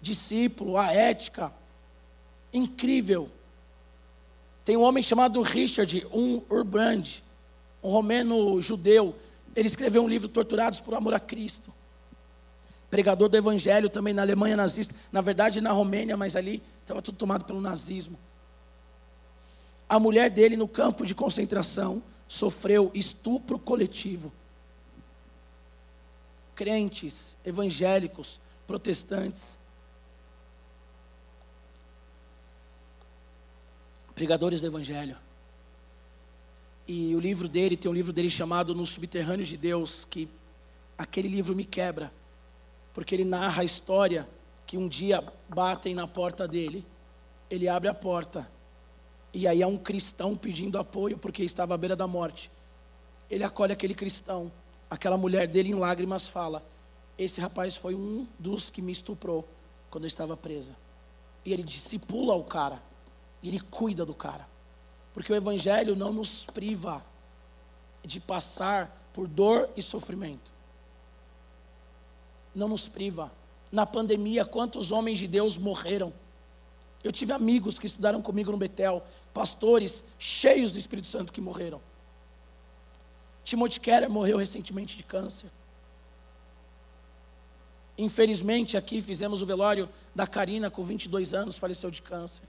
[0.00, 1.52] Discípulo, a ética,
[2.52, 3.30] incrível.
[4.64, 7.22] Tem um homem chamado Richard, um Urbrand,
[7.82, 9.14] um romeno judeu.
[9.54, 11.72] Ele escreveu um livro Torturados por Amor a Cristo.
[12.92, 14.94] Pregador do Evangelho também na Alemanha nazista.
[15.10, 18.18] Na verdade, na Romênia, mas ali estava tudo tomado pelo nazismo.
[19.88, 24.30] A mulher dele no campo de concentração sofreu estupro coletivo.
[26.54, 29.56] Crentes, evangélicos, protestantes,
[34.14, 35.16] pregadores do Evangelho.
[36.86, 40.28] E o livro dele, tem um livro dele chamado Nos Subterrâneos de Deus, que
[40.98, 42.12] aquele livro me quebra,
[42.92, 44.28] porque ele narra a história
[44.66, 46.86] que um dia batem na porta dele,
[47.50, 48.50] ele abre a porta,
[49.34, 52.50] e aí há um cristão pedindo apoio porque estava à beira da morte.
[53.30, 54.52] Ele acolhe aquele cristão,
[54.90, 56.62] aquela mulher dele em lágrimas fala:
[57.16, 59.48] Esse rapaz foi um dos que me estuprou
[59.90, 60.76] quando eu estava presa.
[61.44, 62.80] E ele discipula o cara.
[63.42, 64.46] E ele cuida do cara.
[65.12, 67.04] Porque o Evangelho não nos priva
[68.04, 70.52] de passar por dor e sofrimento.
[72.54, 73.32] Não nos priva.
[73.70, 76.12] Na pandemia, quantos homens de Deus morreram?
[77.02, 79.02] Eu tive amigos que estudaram comigo no Betel,
[79.34, 81.80] pastores cheios do Espírito Santo que morreram.
[83.44, 85.50] Timothy Keller morreu recentemente de câncer.
[87.98, 92.44] Infelizmente, aqui fizemos o velório da Karina com 22 anos, faleceu de câncer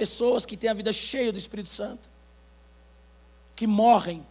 [0.00, 2.10] pessoas que têm a vida cheia do Espírito Santo,
[3.54, 4.26] que morrem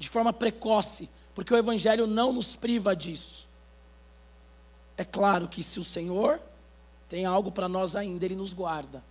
[0.00, 3.48] de forma precoce, porque o Evangelho não nos priva disso.
[4.96, 6.40] É claro que se o Senhor
[7.08, 9.02] tem algo para nós ainda, Ele nos guarda.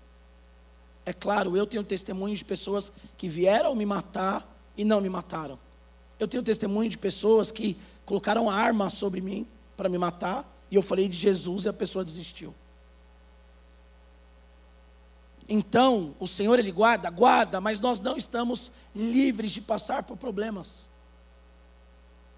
[1.05, 5.59] É claro, eu tenho testemunho de pessoas que vieram me matar e não me mataram.
[6.17, 10.81] Eu tenho testemunho de pessoas que colocaram arma sobre mim para me matar e eu
[10.81, 12.55] falei de Jesus e a pessoa desistiu.
[15.47, 20.87] Então, o Senhor ele guarda, guarda, mas nós não estamos livres de passar por problemas.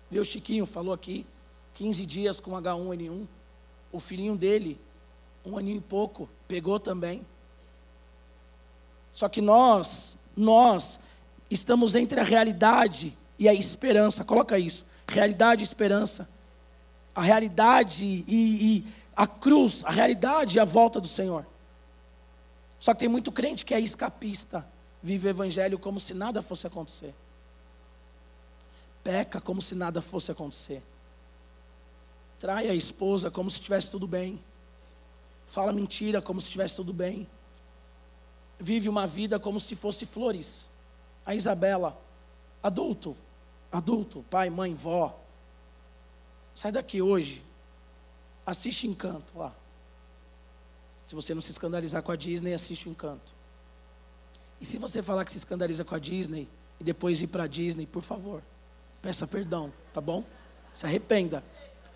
[0.10, 1.26] Viu, Chiquinho falou aqui,
[1.74, 3.28] 15 dias com H1N1.
[3.92, 4.80] O filhinho dele,
[5.46, 7.26] um aninho e pouco, pegou também.
[9.14, 11.00] Só que nós, nós
[11.50, 14.24] estamos entre a realidade e a esperança.
[14.24, 14.86] Coloca isso.
[15.08, 16.28] Realidade e esperança.
[17.14, 21.46] A realidade e, e a cruz, a realidade e a volta do Senhor.
[22.80, 24.68] Só que tem muito crente que é escapista,
[25.02, 27.16] vive o evangelho como se nada fosse acontecer.
[29.06, 30.82] Peca como se nada fosse acontecer.
[32.40, 34.44] Trai a esposa como se estivesse tudo bem.
[35.46, 37.28] Fala mentira como se estivesse tudo bem.
[38.60, 40.68] Vive uma vida como se fosse flores.
[41.24, 41.96] A Isabela,
[42.64, 43.16] adulto,
[43.72, 45.16] adulto, pai, mãe, vó.
[46.56, 47.46] Sai daqui hoje.
[48.44, 49.54] Assiste Encanto lá.
[51.08, 53.36] Se você não se escandalizar com a Disney, assiste o Encanto.
[54.60, 57.48] E se você falar que se escandaliza com a Disney e depois ir para a
[57.48, 58.42] Disney, por favor,
[59.06, 60.24] peça perdão, tá bom?
[60.74, 61.44] Se arrependa.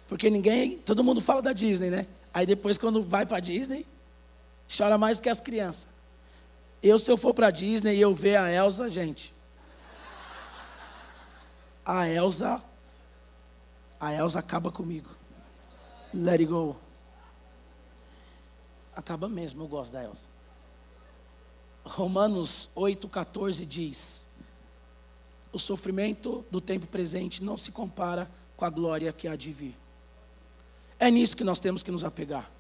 [0.08, 2.06] Porque ninguém, todo mundo fala da Disney, né?
[2.32, 3.84] Aí depois quando vai para Disney,
[4.78, 5.88] chora mais que as crianças.
[6.84, 9.34] Eu se eu for para Disney e eu ver a Elsa, gente.
[11.84, 12.64] A Elsa
[14.00, 15.10] a Elsa acaba comigo.
[16.14, 16.78] Let it go.
[18.96, 20.30] Acaba mesmo, eu gosto da Elsa.
[21.84, 24.29] Romanos 8,14 diz:
[25.52, 29.76] O sofrimento do tempo presente não se compara com a glória que há de vir.
[31.00, 32.52] É nisso que nós temos que nos apegar.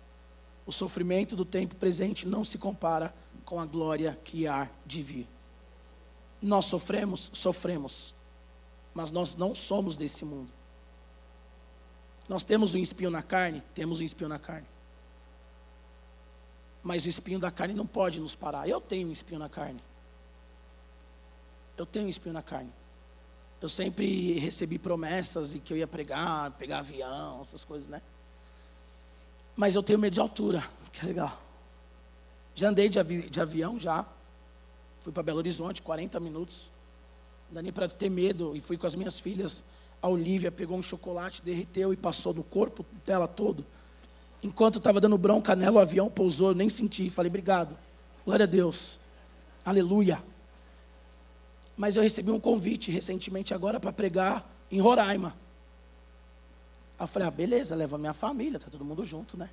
[0.65, 3.13] O sofrimento do tempo presente não se compara
[3.45, 5.27] com a glória que há de vir.
[6.41, 8.15] Nós sofremos, sofremos,
[8.93, 10.51] mas nós não somos desse mundo.
[12.27, 14.67] Nós temos um espinho na carne, temos um espinho na carne
[16.81, 18.67] mas o espinho da carne não pode nos parar.
[18.67, 19.79] Eu tenho um espinho na carne.
[21.79, 22.69] Eu tenho um espinho na carne.
[23.61, 28.01] Eu sempre recebi promessas e que eu ia pregar, pegar avião, essas coisas, né?
[29.55, 30.61] Mas eu tenho medo de altura,
[30.91, 31.41] que é legal.
[32.53, 34.05] Já andei de, avi de avião, já.
[35.01, 36.69] Fui para Belo Horizonte, 40 minutos.
[37.47, 38.57] Não dá nem para ter medo.
[38.57, 39.63] E fui com as minhas filhas.
[40.01, 43.65] A Olivia pegou um chocolate, derreteu e passou no corpo dela todo.
[44.43, 47.09] Enquanto eu estava dando bronca nela, o avião pousou, eu nem senti.
[47.09, 47.77] Falei, obrigado.
[48.25, 48.99] Glória a Deus.
[49.63, 50.21] Aleluia.
[51.79, 55.33] Mas eu recebi um convite recentemente agora para pregar em Roraima.
[56.99, 59.49] Aí eu falei, ah, beleza, leva minha família, tá todo mundo junto, né?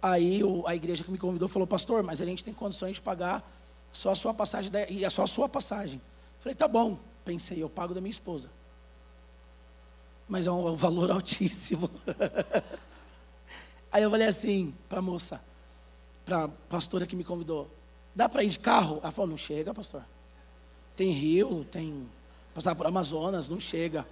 [0.00, 3.02] Aí o, a igreja que me convidou falou, pastor, mas a gente tem condições de
[3.02, 3.46] pagar
[3.92, 6.00] só a sua passagem, e é só a sua passagem.
[6.40, 6.98] Falei, tá bom.
[7.22, 8.50] Pensei, eu pago da minha esposa.
[10.26, 11.90] Mas é um, é um valor altíssimo.
[13.92, 15.38] Aí eu falei assim para a moça,
[16.24, 17.70] para a pastora que me convidou,
[18.14, 19.00] dá para ir de carro?
[19.02, 20.02] Ela falou, não chega, pastor.
[20.96, 22.08] Tem rio, tem
[22.54, 24.06] passar por Amazonas, não chega.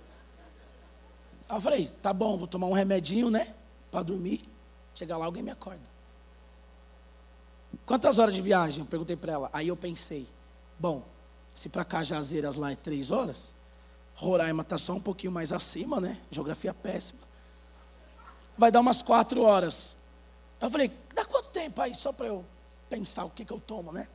[1.49, 3.55] Aí eu falei, tá bom, vou tomar um remedinho, né?
[3.91, 4.43] Para dormir.
[4.95, 5.83] Chegar lá, alguém me acorda.
[7.87, 8.81] Quantas horas de viagem?
[8.81, 9.51] Eu perguntei para ela.
[9.53, 10.27] Aí eu pensei,
[10.79, 11.03] bom,
[11.55, 13.53] se para Cajazeiras lá é três horas,
[14.15, 16.21] Roraima está só um pouquinho mais acima, né?
[16.31, 17.21] Geografia péssima.
[18.57, 19.97] Vai dar umas quatro horas.
[20.61, 21.95] Eu falei, dá quanto tempo aí?
[21.95, 22.45] Só para eu
[22.89, 24.07] pensar o que, que eu tomo, né?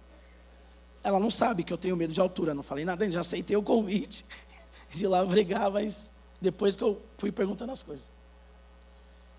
[1.03, 2.53] Ela não sabe que eu tenho medo de altura.
[2.53, 4.25] Não falei nada, já aceitei o convite
[4.91, 6.09] de lá brigar, mas
[6.41, 8.05] depois que eu fui perguntando as coisas.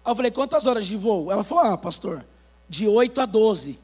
[0.04, 1.30] Aí eu falei, quantas horas de voo?
[1.30, 2.24] Ela falou, ah, pastor,
[2.68, 3.70] de 8 a 12.
[3.70, 3.78] Eu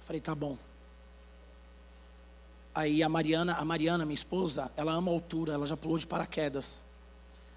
[0.00, 0.56] falei, tá bom.
[2.74, 6.84] Aí a Mariana, a Mariana, minha esposa, ela ama altura, ela já pulou de paraquedas.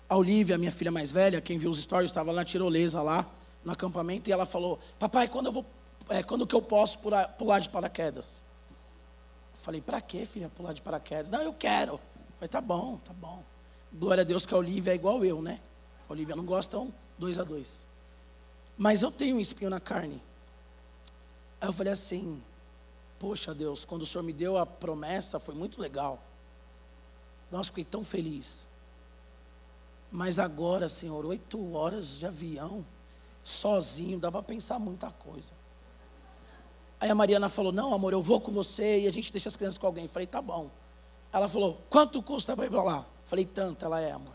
[0.10, 3.28] A Olivia, minha filha mais velha, quem viu os stories, estava na tirolesa lá,
[3.64, 5.66] no acampamento, e ela falou, papai, quando eu vou,
[6.10, 8.26] é, quando que eu posso pular, pular de paraquedas?
[9.54, 11.30] Eu falei, para que, filha, pular de paraquedas?
[11.30, 12.00] Não, eu quero.
[12.36, 13.44] Falei, tá bom, tá bom.
[13.94, 15.62] Glória a Deus que a Olivia é igual eu, né?
[16.10, 17.88] A Olivia não gosta, então, dois a dois.
[18.78, 20.22] Mas eu tenho um espinho na carne.
[21.62, 22.42] Aí eu falei assim,
[23.20, 26.22] poxa Deus, quando o Senhor me deu a promessa, foi muito legal.
[27.50, 28.68] Nossa, fiquei tão feliz.
[30.12, 32.86] Mas agora, Senhor, oito horas de avião,
[33.44, 35.52] sozinho, dá para pensar muita coisa.
[37.00, 39.56] Aí a Mariana falou: Não, amor, eu vou com você e a gente deixa as
[39.56, 40.08] crianças com alguém.
[40.08, 40.72] falei: Tá bom.
[41.32, 43.06] Ela falou: Quanto custa para ir para lá?
[43.26, 44.34] falei: Tanto, ela é, amor.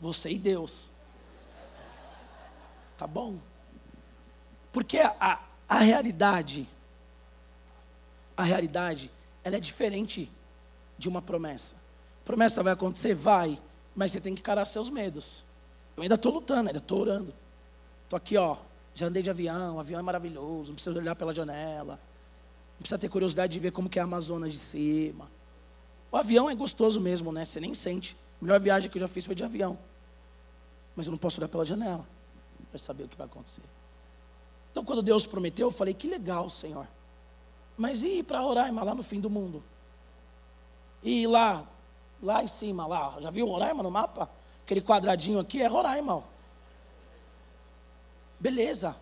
[0.00, 0.88] Você e Deus.
[2.96, 3.36] Tá bom.
[4.72, 6.68] Porque a, a realidade,
[8.36, 9.10] a realidade,
[9.44, 10.30] ela é diferente
[10.98, 11.76] de uma promessa.
[12.24, 13.14] Promessa vai acontecer?
[13.14, 13.60] Vai,
[13.96, 15.42] mas você tem que encarar seus medos.
[15.96, 17.34] Eu ainda estou lutando, ainda estou orando.
[18.04, 18.58] Estou aqui, ó,
[18.94, 21.98] já andei de avião, o avião é maravilhoso, não precisa olhar pela janela,
[22.74, 25.28] não precisa ter curiosidade de ver como que é a Amazonas de cima.
[26.12, 27.44] O avião é gostoso mesmo, né?
[27.44, 28.16] Você nem sente.
[28.40, 29.78] A melhor viagem que eu já fiz foi de avião.
[30.94, 32.06] Mas eu não posso olhar pela janela
[32.70, 33.62] para saber o que vai acontecer.
[34.70, 36.86] Então, quando Deus prometeu, eu falei: que legal, Senhor.
[37.76, 39.62] Mas e ir para Roraima, lá no fim do mundo?
[41.02, 41.66] E ir lá,
[42.22, 43.16] lá em cima, lá.
[43.20, 44.30] Já viu Roraima no mapa?
[44.64, 46.24] Aquele quadradinho aqui é Roraima.
[48.38, 48.96] Beleza.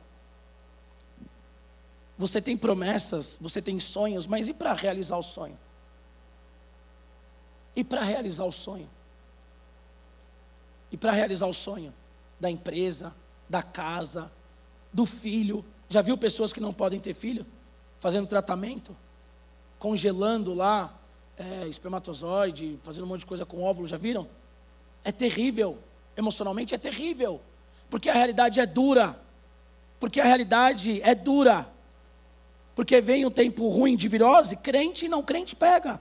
[2.16, 5.58] Você tem promessas, você tem sonhos, mas e para realizar o sonho?
[7.74, 8.88] E para realizar o sonho?
[10.92, 11.92] E para realizar o sonho
[12.38, 13.14] da empresa,
[13.48, 14.30] da casa,
[14.92, 15.64] do filho.
[15.88, 17.44] Já viu pessoas que não podem ter filho?
[17.98, 18.96] Fazendo tratamento?
[19.78, 20.96] Congelando lá
[21.36, 24.28] é, espermatozoide, fazendo um monte de coisa com óvulo, já viram?
[25.02, 25.78] É terrível.
[26.16, 27.40] Emocionalmente é terrível.
[27.90, 29.20] Porque a realidade é dura.
[29.98, 31.68] Porque a realidade é dura.
[32.74, 36.00] Porque vem um tempo ruim de virose, crente e não crente pega.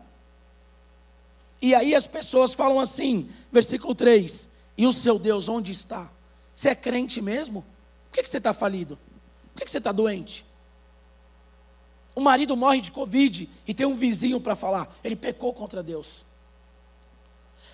[1.61, 6.09] E aí as pessoas falam assim, versículo 3: E o seu Deus onde está?
[6.55, 7.63] Você é crente mesmo?
[8.09, 8.97] Por que, que você está falido?
[9.53, 10.45] Por que, que você está doente?
[12.15, 14.93] O marido morre de Covid e tem um vizinho para falar.
[15.03, 16.25] Ele pecou contra Deus.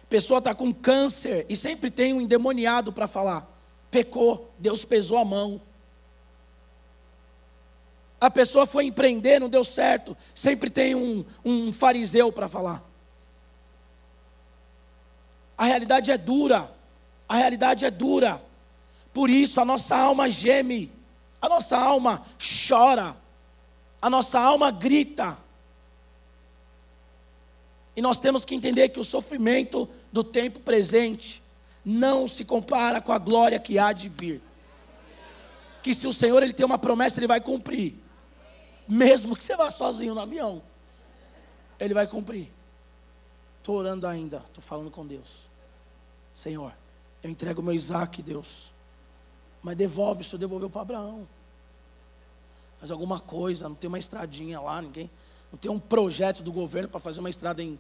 [0.10, 3.48] Pessoa está com câncer e sempre tem um endemoniado para falar.
[3.92, 5.62] Pecou, Deus pesou a mão.
[8.20, 10.16] A pessoa foi empreender, não deu certo.
[10.34, 12.84] Sempre tem um, um fariseu para falar.
[15.58, 16.72] A realidade é dura.
[17.28, 18.42] A realidade é dura.
[19.14, 20.92] Por isso a nossa alma geme,
[21.42, 22.24] a nossa alma
[22.68, 23.16] chora,
[24.02, 25.38] a nossa alma grita.
[27.96, 31.44] E nós temos que entender que o sofrimento do tempo presente
[31.84, 34.42] não se compara com a glória que há de vir.
[35.84, 37.96] Que se o Senhor ele tem uma promessa, ele vai cumprir.
[38.88, 40.62] Mesmo que você vá sozinho no avião,
[41.80, 42.52] ele vai cumprir.
[43.58, 45.28] Estou orando ainda, estou falando com Deus.
[46.34, 46.74] Senhor,
[47.22, 48.72] eu entrego meu Isaac, Deus.
[49.62, 51.28] Mas devolve, o senhor devolveu para Abraão.
[52.80, 55.10] Faz alguma coisa, não tem uma estradinha lá, ninguém.
[55.52, 57.78] Não tem um projeto do governo para fazer uma estrada em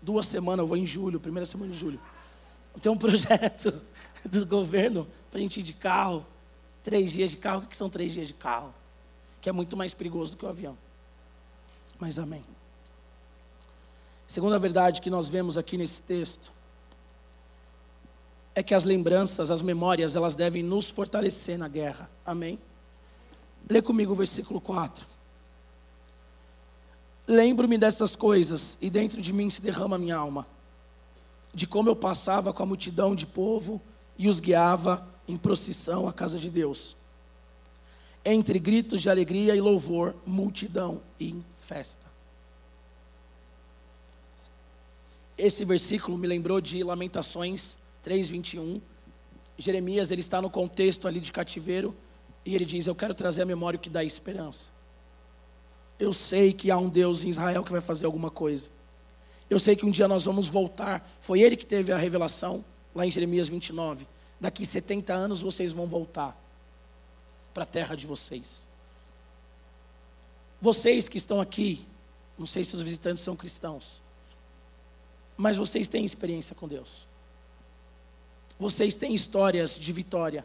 [0.00, 2.00] duas semanas, eu vou em julho, primeira semana de julho.
[2.80, 3.80] Tem um projeto
[4.24, 6.24] do governo para a gente ir de carro.
[6.84, 7.64] Três dias de carro.
[7.64, 8.72] O que são três dias de carro?
[9.40, 10.78] Que é muito mais perigoso do que o avião.
[11.98, 12.44] Mas amém.
[14.26, 16.52] Segunda verdade que nós vemos aqui nesse texto
[18.54, 22.10] é que as lembranças, as memórias, elas devem nos fortalecer na guerra.
[22.24, 22.58] Amém?
[23.68, 25.06] Lê comigo o versículo 4.
[27.26, 30.46] Lembro-me dessas coisas e dentro de mim se derrama a minha alma,
[31.52, 33.80] de como eu passava com a multidão de povo
[34.16, 36.96] e os guiava em procissão à casa de Deus.
[38.24, 42.06] Entre gritos de alegria e louvor, multidão em festa.
[45.36, 48.80] Esse versículo me lembrou de Lamentações 3:21.
[49.56, 51.94] Jeremias, ele está no contexto ali de cativeiro
[52.44, 54.70] e ele diz: "Eu quero trazer a memória que dá esperança.
[55.98, 58.70] Eu sei que há um Deus em Israel que vai fazer alguma coisa.
[59.50, 61.08] Eu sei que um dia nós vamos voltar.
[61.20, 62.64] Foi ele que teve a revelação
[62.94, 64.06] lá em Jeremias 29.
[64.40, 66.38] Daqui 70 anos vocês vão voltar
[67.52, 68.66] para a terra de vocês.
[70.60, 71.86] Vocês que estão aqui,
[72.36, 74.02] não sei se os visitantes são cristãos,
[75.36, 77.06] mas vocês têm experiência com Deus.
[78.58, 80.44] Vocês têm histórias de vitória.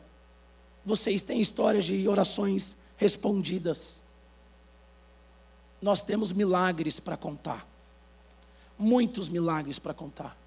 [0.86, 4.02] Vocês têm histórias de orações respondidas.
[5.82, 7.68] Nós temos milagres para contar.
[8.78, 10.38] Muitos milagres para contar.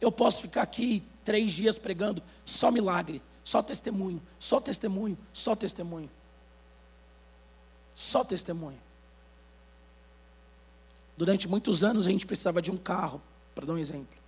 [0.00, 6.10] Eu posso ficar aqui três dias pregando só milagre, só testemunho, só testemunho, só testemunho.
[7.94, 8.80] Só testemunho.
[11.16, 13.20] Durante muitos anos a gente precisava de um carro,
[13.54, 14.20] para dar um exemplo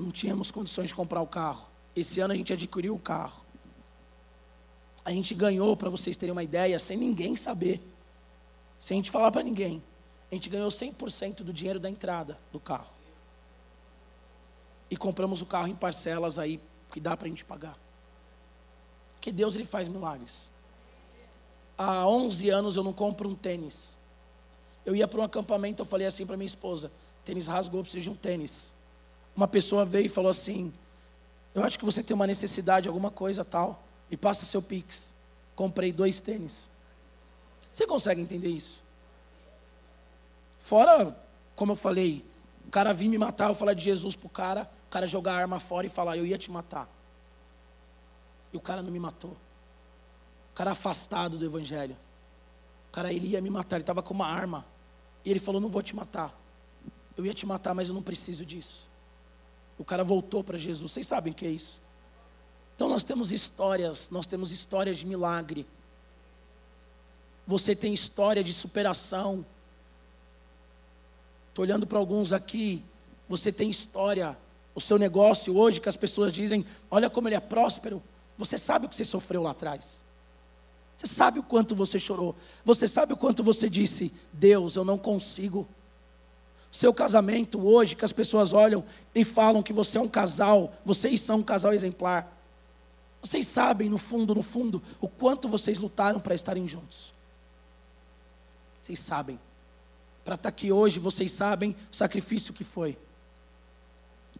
[0.00, 1.68] não tínhamos condições de comprar o carro.
[1.94, 3.44] Esse ano a gente adquiriu o carro.
[5.04, 7.80] A gente ganhou, para vocês terem uma ideia, sem ninguém saber.
[8.80, 9.82] Sem a gente falar para ninguém.
[10.30, 12.92] A gente ganhou 100% do dinheiro da entrada do carro.
[14.90, 16.60] E compramos o carro em parcelas aí,
[16.90, 17.78] que dá para a gente pagar.
[19.14, 20.50] Porque Deus ele faz milagres.
[21.76, 23.98] Há 11 anos eu não compro um tênis.
[24.84, 26.90] Eu ia para um acampamento, eu falei assim para minha esposa:
[27.24, 28.72] tênis rasgou, eu preciso de um tênis
[29.34, 30.72] uma pessoa veio e falou assim:
[31.54, 35.12] Eu acho que você tem uma necessidade, alguma coisa tal, e passa seu Pix.
[35.54, 36.70] Comprei dois tênis.
[37.72, 38.82] Você consegue entender isso?
[40.58, 41.16] Fora,
[41.56, 42.24] como eu falei,
[42.66, 45.36] o cara vir me matar, eu falar de Jesus pro cara, o cara jogar a
[45.36, 46.88] arma fora e falar: Eu ia te matar.
[48.52, 49.32] E o cara não me matou.
[50.50, 51.96] O cara afastado do evangelho.
[52.88, 54.66] O cara, ele ia me matar, ele estava com uma arma.
[55.24, 56.36] E ele falou: Não vou te matar.
[57.16, 58.89] Eu ia te matar, mas eu não preciso disso.
[59.80, 60.92] O cara voltou para Jesus.
[60.92, 61.80] Vocês sabem o que é isso?
[62.76, 65.66] Então nós temos histórias, nós temos histórias de milagre.
[67.46, 69.44] Você tem história de superação.
[71.48, 72.84] Estou olhando para alguns aqui.
[73.26, 74.36] Você tem história.
[74.74, 78.02] O seu negócio hoje, que as pessoas dizem, olha como ele é próspero.
[78.36, 80.04] Você sabe o que você sofreu lá atrás.
[80.98, 82.36] Você sabe o quanto você chorou.
[82.66, 85.66] Você sabe o quanto você disse, Deus, eu não consigo.
[86.70, 91.20] Seu casamento hoje, que as pessoas olham e falam que você é um casal, vocês
[91.20, 92.36] são um casal exemplar.
[93.20, 97.12] Vocês sabem, no fundo, no fundo, o quanto vocês lutaram para estarem juntos.
[98.80, 99.38] Vocês sabem.
[100.24, 102.96] Para estar aqui hoje, vocês sabem o sacrifício que foi.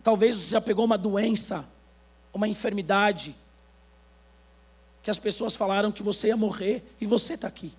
[0.03, 1.69] Talvez você já pegou uma doença,
[2.33, 3.37] uma enfermidade,
[5.03, 7.75] que as pessoas falaram que você ia morrer e você está aqui.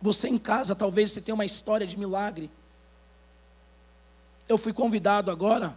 [0.00, 2.50] Você em casa, talvez você tenha uma história de milagre
[4.52, 5.76] eu fui convidado agora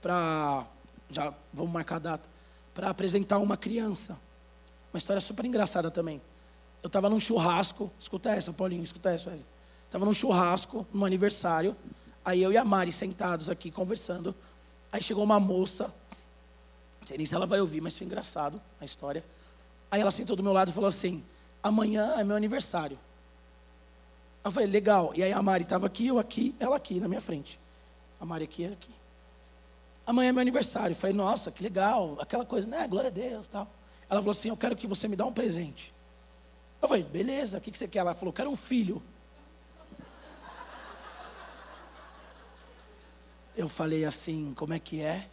[0.00, 0.66] para,
[1.10, 2.28] já vamos marcar a data,
[2.72, 4.18] para apresentar uma criança.
[4.92, 6.20] Uma história super engraçada também.
[6.82, 9.34] Eu estava num churrasco, escuta essa, Paulinho, escuta essa.
[9.84, 11.76] Estava num churrasco, num aniversário,
[12.24, 14.34] aí eu e a Mari sentados aqui conversando.
[14.92, 15.92] Aí chegou uma moça,
[17.00, 19.24] não sei nem se ela vai ouvir, mas foi engraçado a história.
[19.90, 21.24] Aí ela sentou do meu lado e falou assim:
[21.62, 22.98] amanhã é meu aniversário.
[24.44, 25.12] Eu falei, legal.
[25.14, 27.58] E aí a Mari estava aqui, eu aqui, ela aqui na minha frente.
[28.24, 28.90] A Maria aqui.
[30.06, 30.94] Amanhã é meu aniversário.
[30.94, 32.16] Eu falei, nossa, que legal.
[32.18, 32.88] Aquela coisa, né?
[32.88, 33.68] Glória a Deus tal.
[34.08, 35.92] Ela falou assim: Eu quero que você me dê um presente.
[36.80, 37.98] Eu falei, beleza, o que você quer?
[37.98, 39.02] Ela falou, quero um filho.
[43.54, 45.28] Eu falei assim, como é que é?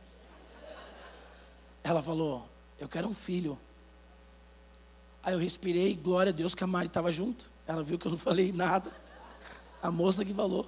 [1.82, 3.58] Ela falou, eu quero um filho.
[5.24, 7.50] Aí eu respirei, glória a Deus que a Mari estava junto.
[7.66, 8.92] Ela viu que eu não falei nada.
[9.82, 10.68] A moça que falou.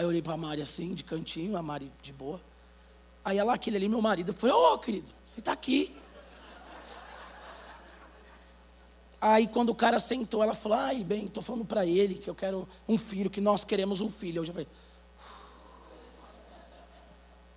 [0.00, 2.40] Aí eu olhei para a Mari assim, de cantinho, a Mari de boa.
[3.22, 5.94] Aí ela, aquele ali, meu marido, falei, ô oh, querido, você está aqui.
[9.20, 12.34] Aí quando o cara sentou, ela falou, ai bem, estou falando para ele que eu
[12.34, 14.38] quero um filho, que nós queremos um filho.
[14.38, 14.68] Eu já falei,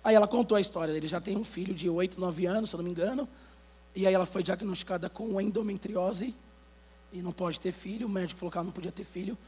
[0.04, 0.92] Aí ela contou a história.
[0.92, 3.26] Ele já tem um filho de 8, 9 anos, se eu não me engano.
[3.96, 6.36] E aí ela foi diagnosticada com endometriose
[7.10, 8.06] e não pode ter filho.
[8.06, 9.38] O médico falou que ela não podia ter filho.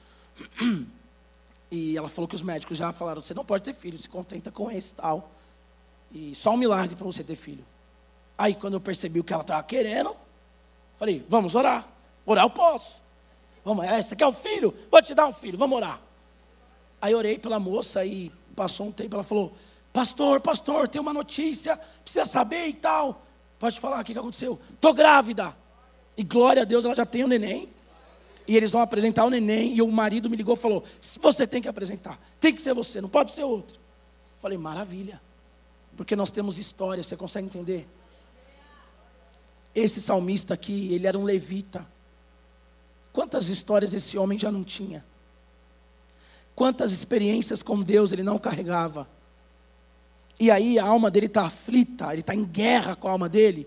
[1.70, 4.50] E ela falou que os médicos já falaram: você não pode ter filho, se contenta
[4.50, 5.30] com esse tal.
[6.12, 7.64] E só um milagre para você ter filho.
[8.38, 10.14] Aí, quando eu percebi o que ela estava querendo,
[10.98, 11.86] falei: vamos orar.
[12.24, 13.02] Orar eu posso.
[13.64, 14.74] Vamos, é, você quer um filho?
[14.90, 16.00] Vou te dar um filho, vamos orar.
[17.00, 19.52] Aí orei pela moça e passou um tempo, ela falou:
[19.92, 23.22] Pastor, pastor, tem uma notícia, precisa saber e tal.
[23.58, 24.60] Pode falar, o que, que aconteceu?
[24.70, 25.56] Estou grávida.
[26.16, 27.68] E glória a Deus, ela já tem o um neném.
[28.46, 29.74] E eles vão apresentar o neném.
[29.74, 30.84] E o marido me ligou e falou:
[31.20, 32.18] Você tem que apresentar.
[32.40, 33.78] Tem que ser você, não pode ser outro.
[34.38, 35.20] Falei: Maravilha.
[35.96, 37.88] Porque nós temos história, você consegue entender?
[39.74, 41.86] Esse salmista aqui, ele era um levita.
[43.12, 45.04] Quantas histórias esse homem já não tinha?
[46.54, 49.08] Quantas experiências com Deus ele não carregava?
[50.38, 53.66] E aí a alma dele está aflita, ele está em guerra com a alma dele.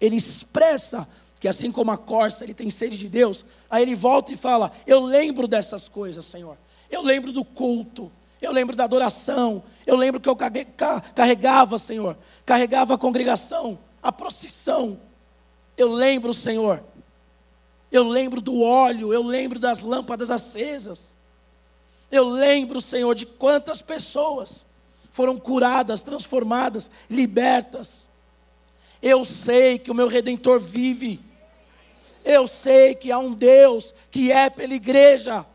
[0.00, 1.08] Ele expressa
[1.44, 3.44] que assim como a corça, ele tem sede de Deus.
[3.68, 6.56] Aí ele volta e fala: Eu lembro dessas coisas, Senhor.
[6.90, 8.10] Eu lembro do culto.
[8.40, 9.62] Eu lembro da adoração.
[9.86, 12.16] Eu lembro que eu carregava, Senhor.
[12.46, 14.98] Carregava a congregação, a procissão.
[15.76, 16.82] Eu lembro, Senhor.
[17.92, 19.12] Eu lembro do óleo.
[19.12, 21.14] Eu lembro das lâmpadas acesas.
[22.10, 24.64] Eu lembro, Senhor, de quantas pessoas
[25.10, 28.08] foram curadas, transformadas, libertas.
[29.02, 31.33] Eu sei que o meu redentor vive.
[32.24, 35.46] Eu sei que há um Deus que é pela igreja.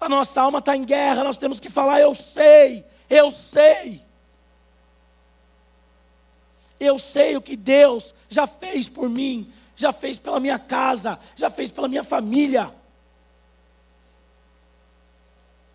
[0.00, 4.02] A nossa alma está em guerra, nós temos que falar: eu sei, eu sei.
[6.78, 11.50] Eu sei o que Deus já fez por mim, já fez pela minha casa, já
[11.50, 12.74] fez pela minha família.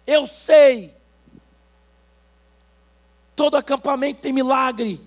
[0.06, 1.00] Eu sei
[3.40, 5.00] Todo acampamento tem milagre.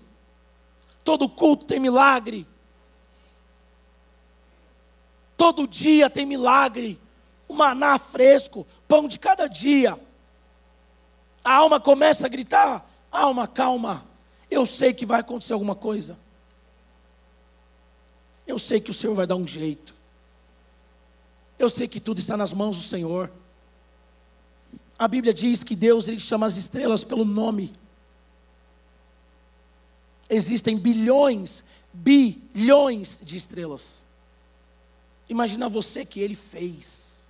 [1.05, 2.47] Todo culto tem milagre.
[5.43, 7.01] Todo dia tem milagre.
[7.49, 9.99] O maná fresco, pão de cada dia.
[11.43, 14.07] A alma começa a gritar: alma, calma.
[14.49, 16.16] Eu sei que vai acontecer alguma coisa.
[18.47, 19.93] Eu sei que o Senhor vai dar um jeito.
[21.59, 23.28] Eu sei que tudo está nas mãos do Senhor.
[24.97, 27.72] A Bíblia diz que Deus ele chama as estrelas pelo nome
[30.30, 34.02] existem bilhões, bilhões de estrelas.
[35.33, 37.24] Imagina você que ele fez.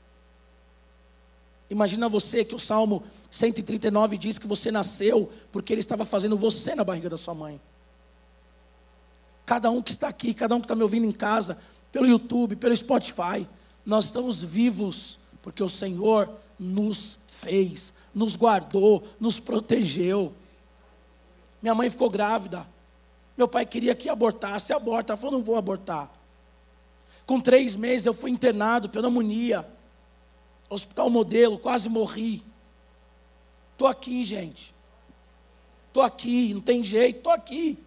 [1.70, 6.74] Imagina você que o Salmo 139 diz que você nasceu porque ele estava fazendo você
[6.74, 7.60] na barriga da sua mãe.
[9.46, 11.56] Cada um que está aqui, cada um que está me ouvindo em casa,
[11.92, 13.46] pelo YouTube, pelo Spotify,
[13.86, 16.28] nós estamos vivos porque o Senhor
[16.58, 20.34] nos fez, nos guardou, nos protegeu.
[21.62, 22.66] Minha mãe ficou grávida.
[23.36, 25.12] Meu pai queria que abortasse, aborta.
[25.12, 26.10] Ela falou, não vou abortar.
[27.26, 29.66] Com três meses eu fui internado, pneumonia.
[30.68, 32.42] Hospital modelo, quase morri.
[33.72, 34.74] Estou aqui, gente.
[35.88, 37.78] Estou aqui, não tem jeito, estou aqui.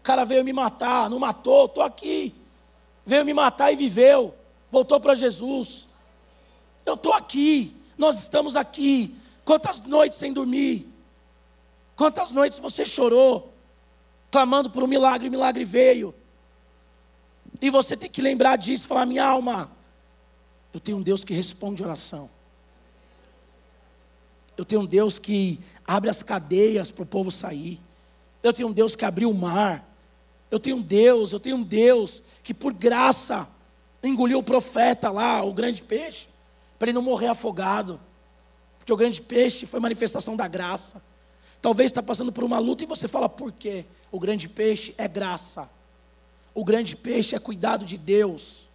[0.00, 2.34] O cara veio me matar, não matou, estou aqui.
[3.04, 4.34] Veio me matar e viveu.
[4.70, 5.86] Voltou para Jesus.
[6.84, 7.76] Eu estou aqui.
[7.96, 9.14] Nós estamos aqui.
[9.44, 10.88] Quantas noites sem dormir?
[11.96, 13.52] Quantas noites você chorou?
[14.30, 16.14] clamando por um milagre, o milagre veio.
[17.60, 19.70] E você tem que lembrar disso, falar: minha alma,
[20.72, 22.30] eu tenho um Deus que responde oração.
[24.56, 27.80] Eu tenho um Deus que abre as cadeias para o povo sair.
[28.42, 29.88] Eu tenho um Deus que abriu o mar.
[30.50, 33.48] Eu tenho um Deus, eu tenho um Deus que por graça
[34.02, 36.26] engoliu o profeta lá, o grande peixe,
[36.78, 38.00] para ele não morrer afogado.
[38.78, 41.02] Porque o grande peixe foi manifestação da graça.
[41.60, 43.84] Talvez está passando por uma luta e você fala por quê?
[44.10, 45.68] O grande peixe é graça.
[46.58, 48.68] O grande peixe é cuidado de Deus.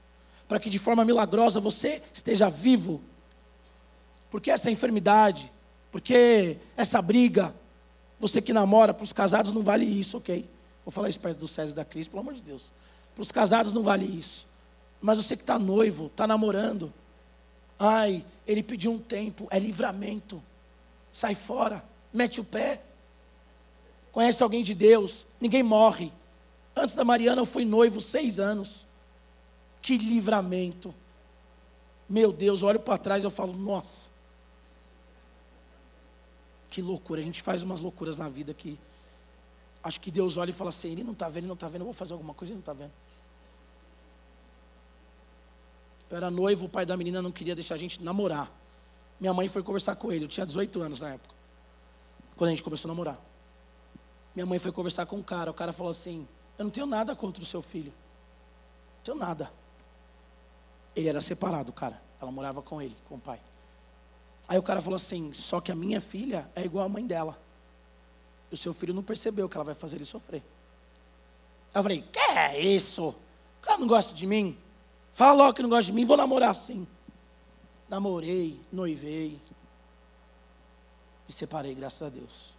[0.48, 3.02] Para que de forma milagrosa você esteja vivo.
[4.30, 5.52] Porque essa enfermidade,
[5.92, 7.54] porque essa briga,
[8.20, 10.50] você que namora, para os casados não vale isso, ok?
[10.86, 12.64] Vou falar isso perto do César e da Cris, pelo amor de Deus.
[13.14, 14.48] Para os casados não vale isso.
[15.02, 16.94] Mas você que está noivo, está namorando.
[17.78, 20.42] Ai, ele pediu um tempo, é livramento.
[21.12, 22.82] Sai fora mete o pé.
[24.12, 26.14] Conhece alguém de Deus, ninguém morre.
[26.76, 28.86] Antes da Mariana eu fui noivo seis anos.
[29.82, 30.94] Que livramento.
[32.08, 34.10] Meu Deus, eu olho para trás e falo, nossa.
[36.70, 38.80] Que loucura, a gente faz umas loucuras na vida que
[39.84, 41.82] acho que Deus olha e fala assim, ele não está vendo, ele não está vendo,
[41.82, 42.92] eu vou fazer alguma coisa, ele não está vendo.
[46.10, 48.52] Eu era noivo, o pai da menina não queria deixar a gente namorar.
[49.20, 51.36] Minha mãe foi conversar com ele, eu tinha 18 anos na época.
[52.36, 53.20] quando a gente começou a namorar.
[54.34, 56.28] Minha mãe foi conversar com o cara, o cara falou assim:
[56.58, 57.94] Eu não tenho nada contra o seu filho.
[58.98, 59.52] Não tenho nada.
[60.96, 62.02] Ele era separado, cara.
[62.22, 63.40] Ela morava com ele, com o pai.
[64.48, 67.38] Aí o cara falou assim: Só que a minha filha é igual a mãe dela.
[68.52, 70.44] E o seu filho não percebeu que ela vai fazer ele sofrer.
[71.74, 73.10] Eu falei: Que é isso?
[73.10, 74.58] O cara não gosta de mim?
[75.12, 76.88] Fala logo que não gosta de mim, vou namorar assim.
[77.88, 79.40] Namorei, noivei.
[81.28, 82.54] E separei, graças a Deus.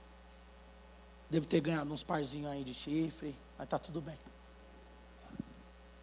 [1.28, 4.18] Devo ter ganhado uns parzinhos aí de chifre, mas tá tudo bem.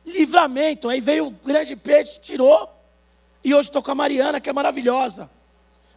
[0.05, 2.69] Livramento, aí veio o grande peixe, tirou.
[3.43, 5.29] E hoje estou com a Mariana, que é maravilhosa.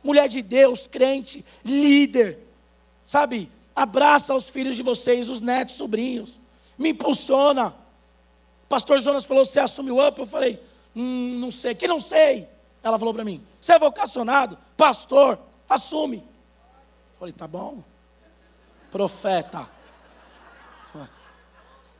[0.02, 2.38] Mulher de Deus, crente, líder.
[3.06, 3.50] Sabe?
[3.74, 6.38] Abraça os filhos de vocês, os netos, sobrinhos.
[6.76, 7.74] Me impulsiona.
[8.68, 10.18] Pastor Jonas falou: Você assume o up?
[10.18, 10.62] Eu falei:
[10.94, 11.74] hum, Não sei.
[11.74, 12.48] Que não sei?
[12.82, 14.58] Ela falou para mim: Você é vocacionado?
[14.76, 15.38] Pastor,
[15.68, 16.18] assume.
[16.18, 17.82] Eu falei: Tá bom.
[18.90, 19.68] Profeta.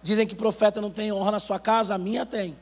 [0.05, 2.55] Dizem que profeta não tem honra na sua casa, a minha tem.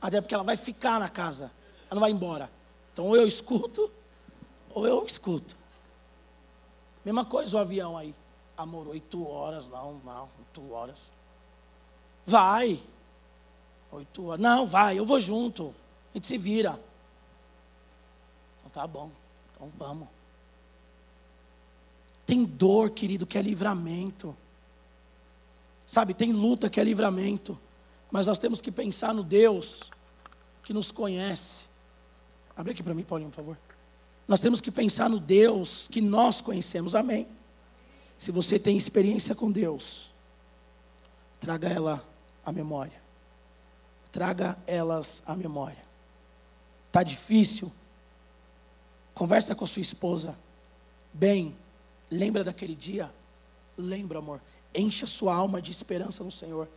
[0.00, 1.52] Até porque ela vai ficar na casa,
[1.84, 2.50] ela não vai embora.
[2.90, 3.90] Então, ou eu escuto,
[4.70, 5.54] ou eu escuto.
[7.04, 8.14] Mesma coisa o avião aí.
[8.56, 10.98] Amor, oito horas, não, não, oito horas.
[12.24, 12.82] Vai.
[13.92, 14.40] Oito horas.
[14.40, 15.74] Não, vai, eu vou junto.
[16.14, 16.80] A gente se vira.
[18.60, 19.10] Então tá bom.
[19.54, 20.08] Então vamos.
[22.24, 24.34] Tem dor, querido, que é livramento.
[25.88, 27.58] Sabe, tem luta que é livramento.
[28.10, 29.90] Mas nós temos que pensar no Deus
[30.62, 31.64] que nos conhece.
[32.54, 33.58] Abre aqui para mim, Paulinho, por favor.
[34.28, 36.94] Nós temos que pensar no Deus que nós conhecemos.
[36.94, 37.26] Amém.
[38.18, 40.10] Se você tem experiência com Deus,
[41.40, 42.06] traga ela
[42.44, 43.00] à memória.
[44.12, 45.82] Traga elas à memória.
[46.92, 47.72] Tá difícil?
[49.14, 50.38] Conversa com a sua esposa.
[51.14, 51.56] Bem,
[52.10, 53.10] lembra daquele dia?
[53.74, 54.42] Lembra, amor.
[54.74, 56.68] Encha sua alma de esperança no Senhor.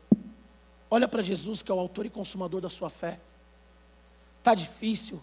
[0.90, 3.20] Olha para Jesus, que é o autor e consumador da sua fé.
[4.44, 5.22] Tá difícil?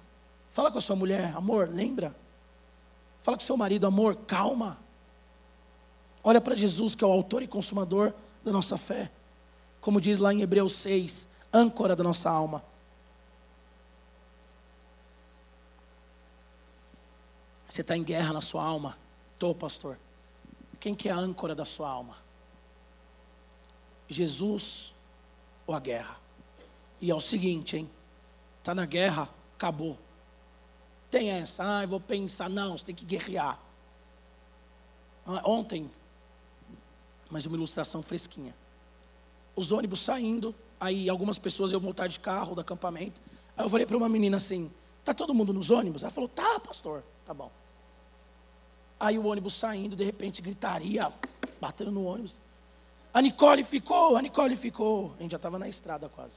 [0.50, 2.14] Fala com a sua mulher, amor, lembra?
[3.20, 4.78] Fala com o seu marido, amor, calma.
[6.22, 8.12] Olha para Jesus, que é o autor e consumador
[8.44, 9.10] da nossa fé
[9.80, 12.62] como diz lá em Hebreus 6, âncora da nossa alma.
[17.68, 18.98] Você está em guerra na sua alma?
[19.34, 19.98] Estou, pastor.
[20.80, 22.16] Quem que é a âncora da sua alma?
[24.08, 24.92] Jesus
[25.66, 26.16] ou a guerra?
[27.00, 27.90] E é o seguinte, hein?
[28.58, 29.98] Está na guerra, acabou.
[31.10, 32.48] Tem essa, ah, eu vou pensar.
[32.48, 33.58] Não, você tem que guerrear.
[35.26, 35.90] Ah, ontem,
[37.30, 38.54] mas uma ilustração fresquinha
[39.58, 43.20] os ônibus saindo, aí algumas pessoas iam voltar de carro do acampamento.
[43.56, 44.70] Aí eu falei para uma menina assim:
[45.04, 46.04] tá todo mundo nos ônibus?
[46.04, 47.50] Ela falou: tá, pastor, tá bom.
[49.00, 51.12] Aí o ônibus saindo, de repente gritaria,
[51.60, 52.36] batendo no ônibus.
[53.18, 55.12] A Nicole ficou, a Nicole ficou.
[55.18, 56.36] A gente já estava na estrada quase.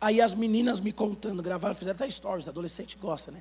[0.00, 3.40] Aí as meninas me contando, gravaram, fizeram até stories, adolescente gosta, né?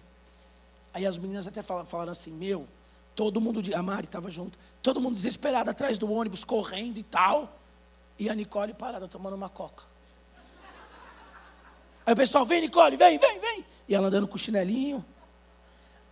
[0.94, 2.68] Aí as meninas até falaram assim: Meu,
[3.16, 7.58] todo mundo, a Mari estava junto, todo mundo desesperado atrás do ônibus, correndo e tal.
[8.20, 9.84] E a Nicole parada tomando uma coca.
[12.06, 13.66] Aí o pessoal, vem Nicole, vem, vem, vem.
[13.88, 15.04] E ela andando com o chinelinho.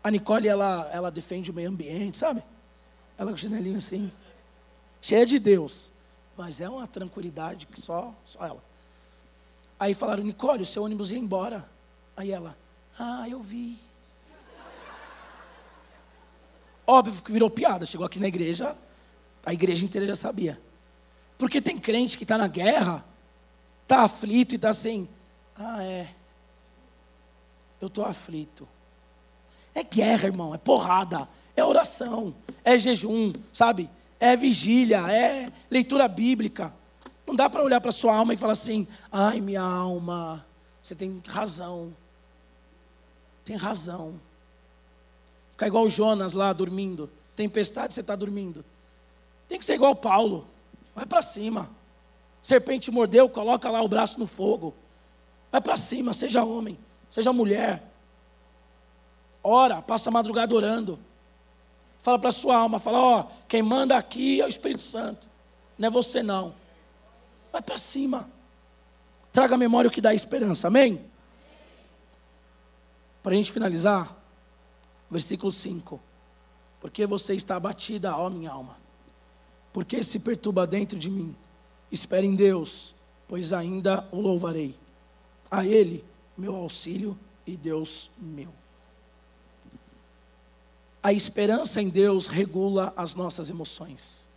[0.03, 2.41] A Nicole, ela, ela defende o meio ambiente, sabe?
[3.15, 4.11] Ela com o chinelinho assim,
[5.01, 5.91] cheia de Deus.
[6.37, 8.63] Mas é uma tranquilidade que só, só ela.
[9.79, 11.69] Aí falaram, Nicole, o seu ônibus ia embora.
[12.15, 12.57] Aí ela,
[12.99, 13.79] ah, eu vi.
[16.85, 17.85] Óbvio que virou piada.
[17.85, 18.75] Chegou aqui na igreja,
[19.45, 20.59] a igreja inteira já sabia.
[21.37, 23.05] Porque tem crente que está na guerra,
[23.83, 25.07] está aflito e está assim,
[25.55, 26.09] ah é,
[27.79, 28.67] eu estou aflito.
[29.75, 32.33] É guerra, irmão, é porrada, é oração,
[32.63, 33.89] é jejum, sabe?
[34.19, 36.73] É vigília, é leitura bíblica.
[37.25, 40.45] Não dá para olhar para sua alma e falar assim, ai minha alma,
[40.81, 41.93] você tem razão.
[43.43, 44.19] Tem razão.
[45.51, 47.09] Ficar igual o Jonas lá dormindo.
[47.35, 48.63] Tempestade, você está dormindo.
[49.47, 50.47] Tem que ser igual Paulo.
[50.95, 51.69] Vai para cima.
[52.41, 54.73] Serpente mordeu, coloca lá o braço no fogo.
[55.51, 56.77] Vai para cima, seja homem,
[57.09, 57.83] seja mulher.
[59.43, 60.99] Ora, passa a madrugada orando.
[61.99, 65.27] Fala para sua alma, fala, ó, quem manda aqui é o Espírito Santo.
[65.77, 66.53] Não é você não.
[67.51, 68.29] Vai para cima.
[69.31, 70.67] Traga a memória o que dá esperança.
[70.67, 71.05] Amém?
[73.21, 74.15] Para a gente finalizar,
[75.09, 75.99] versículo 5.
[76.79, 78.87] Porque você está abatida, ó minha alma
[79.77, 81.35] por que se perturba dentro de mim?
[81.91, 82.95] Espere em Deus,
[83.27, 84.75] pois ainda o louvarei.
[85.51, 86.03] A Ele,
[86.35, 88.49] meu auxílio e Deus meu.
[91.07, 94.27] A esperança em Deus regula as nossas emoções.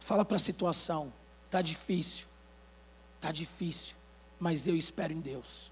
[0.00, 1.12] Fala para a situação,
[1.48, 2.26] tá difícil.
[3.20, 3.94] Tá difícil,
[4.40, 5.70] mas eu espero em Deus.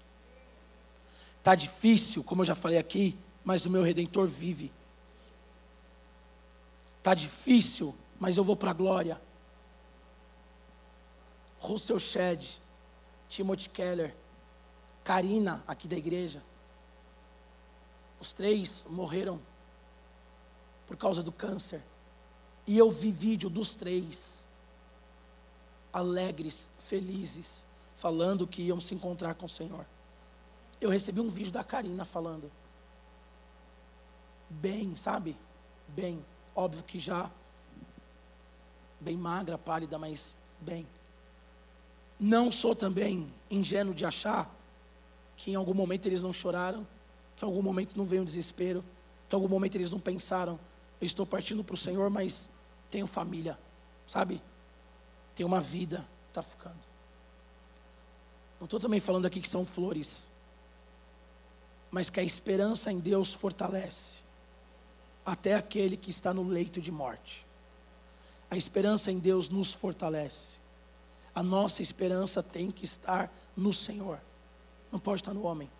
[1.43, 4.71] Tá difícil, como eu já falei aqui, mas o meu redentor vive.
[7.03, 9.21] Tá difícil, mas eu vou para a glória.
[11.59, 12.47] Russell Shedd,
[13.27, 14.15] Timothy Keller,
[15.03, 16.41] Karina, aqui da igreja.
[18.21, 19.41] Os três morreram
[20.85, 21.81] por causa do câncer.
[22.67, 24.45] E eu vi vídeo dos três,
[25.91, 27.65] alegres, felizes,
[27.95, 29.87] falando que iam se encontrar com o Senhor.
[30.79, 32.51] Eu recebi um vídeo da Karina falando.
[34.47, 35.35] Bem, sabe?
[35.87, 36.23] Bem.
[36.55, 37.31] Óbvio que já.
[38.99, 40.87] Bem magra, pálida, mas bem.
[42.19, 44.53] Não sou também ingênuo de achar
[45.35, 46.85] que em algum momento eles não choraram,
[47.45, 48.83] em algum momento não veio um desespero,
[49.27, 50.59] que em algum momento eles não pensaram,
[50.99, 52.49] eu estou partindo para o Senhor, mas
[52.89, 53.57] tenho família,
[54.05, 54.41] sabe?
[55.33, 56.79] Tenho uma vida, está ficando.
[58.59, 60.29] Não estou também falando aqui que são flores,
[61.89, 64.21] mas que a esperança em Deus fortalece
[65.25, 67.45] até aquele que está no leito de morte.
[68.49, 70.59] A esperança em Deus nos fortalece.
[71.33, 74.19] A nossa esperança tem que estar no Senhor.
[74.91, 75.71] Não pode estar no homem.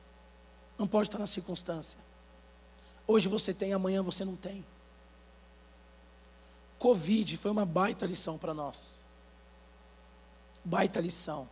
[0.82, 1.96] Não pode estar na circunstância.
[3.06, 4.66] Hoje você tem, amanhã você não tem.
[6.80, 9.04] Covid foi uma baita lição para nós.
[10.66, 11.48] Baita lição.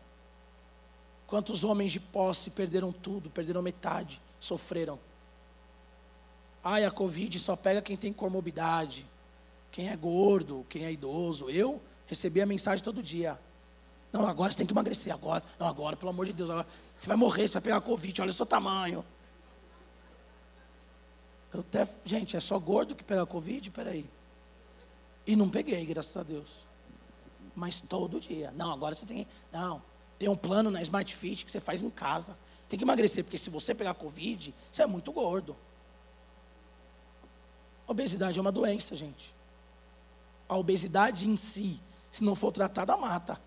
[1.27, 4.97] Quantos homens de posse perderam tudo, perderam metade, sofreram.
[6.63, 9.05] Ai, a Covid só pega quem tem comorbidade,
[9.71, 11.51] quem é gordo, quem é idoso.
[11.51, 13.39] Eu recebi a mensagem todo dia.
[14.11, 15.13] Não, agora você tem que emagrecer.
[15.13, 16.49] Agora, não, agora, pelo amor de Deus.
[16.49, 16.65] Agora,
[16.97, 19.05] você vai morrer, você vai pegar Covid, olha o seu tamanho.
[21.53, 23.71] Eu até, gente, é só gordo que pega Covid?
[23.71, 24.09] Peraí.
[25.25, 26.49] E não peguei, graças a Deus.
[27.55, 28.51] Mas todo dia.
[28.55, 29.27] Não, agora você tem.
[29.51, 29.81] Não,
[30.17, 32.37] tem um plano na Smart Fit que você faz em casa.
[32.67, 35.55] Tem que emagrecer, porque se você pegar Covid, você é muito gordo.
[37.87, 39.33] Obesidade é uma doença, gente.
[40.47, 41.81] A obesidade em si,
[42.11, 43.41] se não for tratada, mata.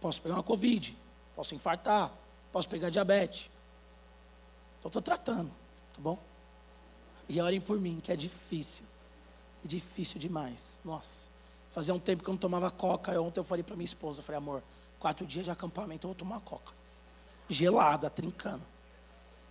[0.00, 0.96] Posso pegar uma Covid,
[1.36, 2.12] posso infartar,
[2.50, 3.48] posso pegar diabetes.
[4.80, 5.50] Então estou tratando,
[5.94, 6.18] tá bom?
[7.28, 8.84] E orem por mim, que é difícil.
[9.64, 10.78] Difícil demais.
[10.84, 11.28] Nossa.
[11.70, 13.12] Fazia um tempo que eu não tomava coca.
[13.12, 14.62] Eu, ontem eu falei para minha esposa, falei, amor,
[14.98, 16.72] quatro dias de acampamento eu vou tomar coca.
[17.48, 18.62] Gelada, trincando.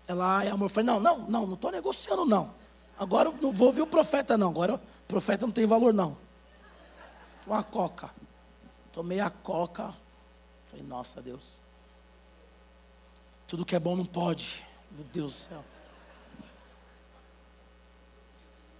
[0.05, 2.53] Ela, ai, amor, eu falei, não, não, não, não estou negociando, não.
[2.97, 4.49] Agora eu não vou ouvir o profeta, não.
[4.49, 6.17] Agora o profeta não tem valor, não.
[7.47, 8.09] Uma coca.
[8.91, 9.93] Tomei a coca,
[10.69, 11.59] Falei, nossa Deus.
[13.47, 14.63] Tudo que é bom não pode.
[14.91, 15.65] Meu Deus do céu.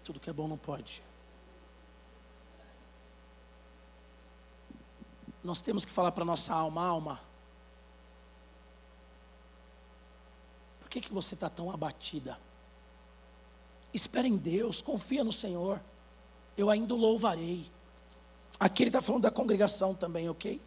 [0.04, 1.04] Tudo que é bom não pode.
[5.44, 7.22] Nós temos que falar para nossa alma, alma.
[10.80, 12.40] Por que, que você está tão abatida?
[13.94, 15.82] Espera em Deus, confia no Senhor.
[16.58, 17.72] Eu ainda o louvarei.
[18.60, 20.62] Aqui ele está falando da congregação também, ok?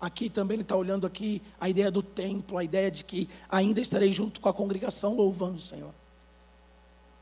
[0.00, 3.80] Aqui também ele está olhando aqui a ideia do templo, a ideia de que ainda
[3.80, 5.94] estarei junto com a congregação louvando o Senhor.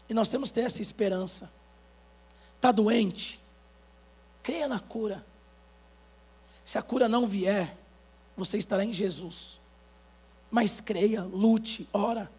[0.09, 1.51] E nós temos que ter essa esperança.
[2.57, 3.41] Está doente?
[4.43, 5.25] Creia na cura.
[6.65, 7.77] Se a cura não vier,
[8.37, 9.61] você estará em Jesus.
[10.51, 12.31] Mas creia, lute, ora.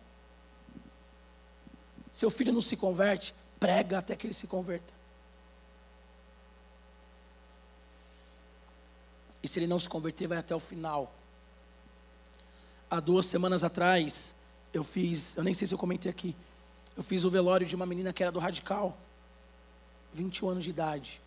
[2.11, 4.93] Seu filho não se converte, prega até que ele se converta.
[9.43, 11.13] E se ele não se converter, vai até o final.
[12.89, 14.33] Há duas semanas atrás,
[14.73, 16.35] eu fiz, eu nem sei se eu comentei aqui,
[16.95, 18.97] eu fiz o velório de uma menina que era do Radical,
[20.13, 21.21] 21 anos de idade.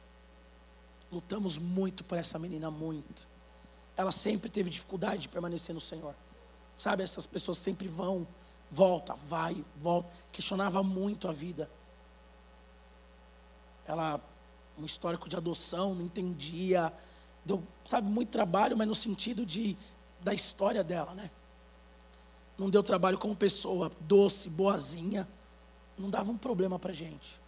[1.13, 3.27] Lutamos muito por essa menina, muito.
[3.97, 6.15] Ela sempre teve dificuldade de permanecer no Senhor.
[6.77, 8.27] Sabe, essas pessoas sempre vão,
[8.71, 10.11] volta, vai, volta.
[10.33, 11.71] Questionava muito a vida.
[13.87, 14.21] Ela,
[14.79, 16.93] um histórico de adoção, não entendia
[17.47, 19.77] deu, sabe, muito trabalho, mas no sentido de,
[20.21, 21.31] da história dela, né?
[22.59, 25.29] Não deu trabalho como pessoa, doce, boazinha.
[25.97, 27.41] Não dava um problema para gente.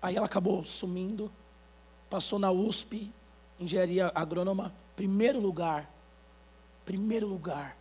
[0.00, 1.30] Aí ela acabou sumindo,
[2.08, 3.12] passou na USP,
[3.58, 5.90] engenharia agrônoma, primeiro lugar.
[6.84, 7.76] Primeiro lugar.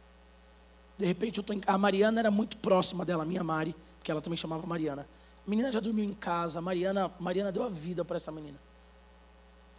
[0.98, 1.62] De repente eu tô em...
[1.66, 5.08] a Mariana era muito próxima dela, minha Mari, porque ela também chamava Mariana.
[5.46, 8.60] A menina já dormiu em casa, a Mariana, Mariana deu a vida para essa menina.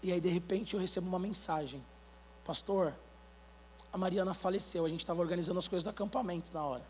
[0.03, 1.85] E aí, de repente, eu recebo uma mensagem:
[2.45, 2.95] Pastor,
[3.93, 4.85] a Mariana faleceu.
[4.85, 6.85] A gente estava organizando as coisas do acampamento na hora.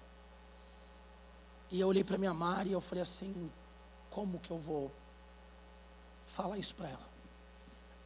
[1.71, 3.51] E eu olhei para minha Mari e eu falei assim:
[4.11, 4.91] como que eu vou
[6.27, 7.13] falar isso para ela?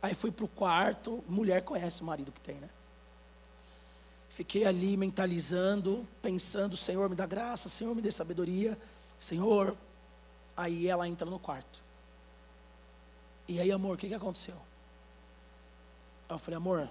[0.00, 2.70] Aí fui para o quarto, mulher conhece o marido que tem, né?
[4.28, 8.78] Fiquei ali mentalizando, pensando: Senhor, me dá graça, Senhor, me dê sabedoria,
[9.18, 9.76] Senhor.
[10.57, 11.82] Aí ela entra no quarto.
[13.48, 14.57] E aí, amor, o que, que aconteceu?
[16.29, 16.89] Eu falei, amor,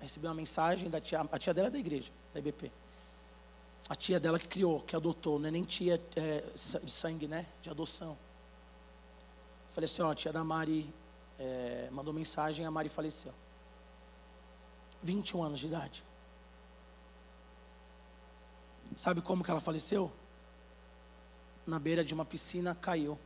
[0.00, 2.70] recebi uma mensagem da tia, a tia dela é da igreja, da IBP.
[3.88, 6.44] A tia dela que criou, que adotou, não é nem tia é,
[6.82, 7.46] de sangue, né?
[7.60, 8.16] De adoção.
[9.72, 10.88] Falei assim, ó, a tia da Mari
[11.38, 13.34] é, mandou mensagem, a Mari faleceu.
[15.02, 16.04] 21 anos de idade.
[18.96, 20.12] Sabe como que ela faleceu?
[21.66, 23.18] Na beira de uma piscina, caiu.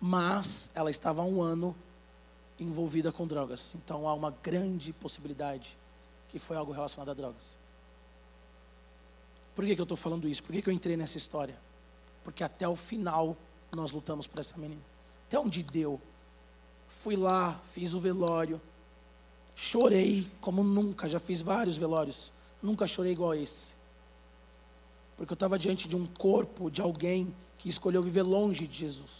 [0.00, 1.76] Mas ela estava há um ano
[2.58, 3.74] envolvida com drogas.
[3.74, 5.76] Então há uma grande possibilidade
[6.28, 7.58] que foi algo relacionado a drogas.
[9.54, 10.42] Por que, que eu estou falando isso?
[10.42, 11.56] Por que, que eu entrei nessa história?
[12.24, 13.36] Porque até o final
[13.72, 14.80] nós lutamos por essa menina.
[15.28, 16.00] Até onde deu.
[16.88, 18.60] Fui lá, fiz o velório.
[19.54, 22.32] Chorei como nunca, já fiz vários velórios.
[22.62, 23.72] Nunca chorei igual esse.
[25.16, 29.12] Porque eu estava diante de um corpo de alguém que escolheu viver longe de Jesus.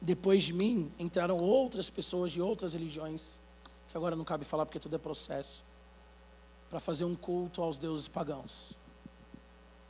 [0.00, 3.40] Depois de mim, entraram outras pessoas de outras religiões,
[3.88, 5.64] que agora não cabe falar porque tudo é processo,
[6.70, 8.72] para fazer um culto aos deuses pagãos.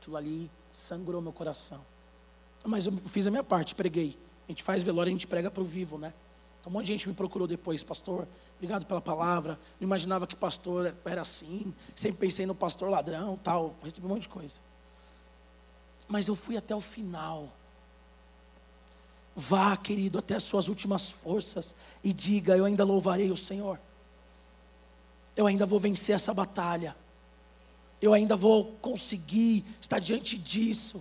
[0.01, 1.85] Aquilo ali sangrou meu coração.
[2.65, 4.19] Mas eu fiz a minha parte, preguei.
[4.49, 6.15] A gente faz velório, a gente prega para o vivo, né?
[6.61, 9.59] Então, um monte de gente me procurou depois, pastor, obrigado pela palavra.
[9.81, 11.75] Não imaginava que pastor era assim.
[11.95, 13.75] Sempre pensei no pastor ladrão, tal.
[13.83, 14.61] Recebi um monte de coisa.
[16.09, 17.53] Mas eu fui até o final.
[19.41, 21.73] Vá, querido, até as suas últimas forças
[22.03, 23.81] e diga: Eu ainda louvarei o Senhor.
[25.37, 26.97] Eu ainda vou vencer essa batalha.
[28.03, 31.01] Eu ainda vou conseguir estar diante disso.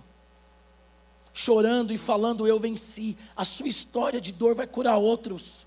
[1.34, 3.18] Chorando e falando, eu venci.
[3.34, 5.66] A sua história de dor vai curar outros.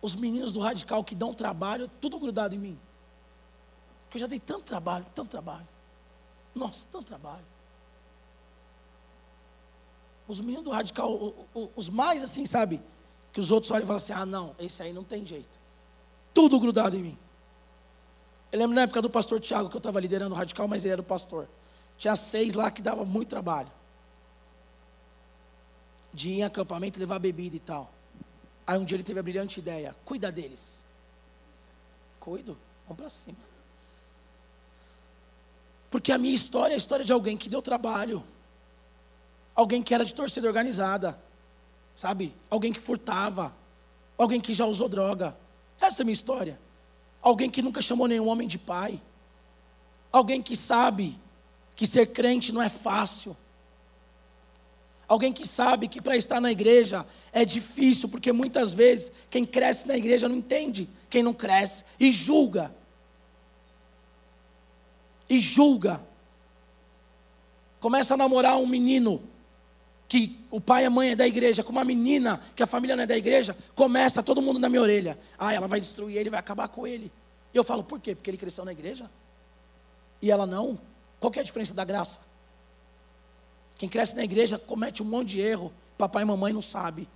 [0.00, 2.80] Os meninos do radical que dão trabalho, tudo grudado em mim.
[4.04, 5.68] Porque eu já dei tanto trabalho, tanto trabalho.
[6.54, 7.44] Nossa, tanto trabalho.
[10.30, 11.34] Os meninos do radical,
[11.74, 12.80] os mais assim, sabe?
[13.32, 15.58] Que os outros olham e falam assim: ah, não, esse aí não tem jeito.
[16.32, 17.18] Tudo grudado em mim.
[18.52, 20.92] Eu lembro na época do pastor Tiago, que eu estava liderando o radical, mas ele
[20.92, 21.48] era o pastor.
[21.98, 23.70] Tinha seis lá que dava muito trabalho.
[26.14, 27.90] De ir em acampamento levar bebida e tal.
[28.64, 30.84] Aí um dia ele teve a brilhante ideia: cuida deles.
[32.20, 32.56] Cuido,
[32.86, 33.50] vamos para cima.
[35.90, 38.22] Porque a minha história é a história de alguém que deu trabalho
[39.60, 41.20] alguém que era de torcida organizada,
[41.94, 42.34] sabe?
[42.48, 43.54] Alguém que furtava,
[44.16, 45.36] alguém que já usou droga.
[45.80, 46.58] Essa é a minha história.
[47.20, 49.00] Alguém que nunca chamou nenhum homem de pai.
[50.10, 51.18] Alguém que sabe
[51.76, 53.36] que ser crente não é fácil.
[55.06, 59.86] Alguém que sabe que para estar na igreja é difícil, porque muitas vezes quem cresce
[59.86, 62.74] na igreja não entende quem não cresce e julga.
[65.28, 66.00] E julga.
[67.78, 69.29] Começa a namorar um menino
[70.10, 72.96] que o pai e a mãe é da igreja, com uma menina que a família
[72.96, 75.16] não é da igreja, começa todo mundo na minha orelha.
[75.38, 77.12] Ah, ela vai destruir ele, vai acabar com ele.
[77.54, 78.12] E eu falo, por quê?
[78.16, 79.08] Porque ele cresceu na igreja?
[80.20, 80.76] E ela não?
[81.20, 82.18] Qual é a diferença da graça?
[83.78, 87.08] Quem cresce na igreja comete um monte de erro, papai e mamãe não sabe.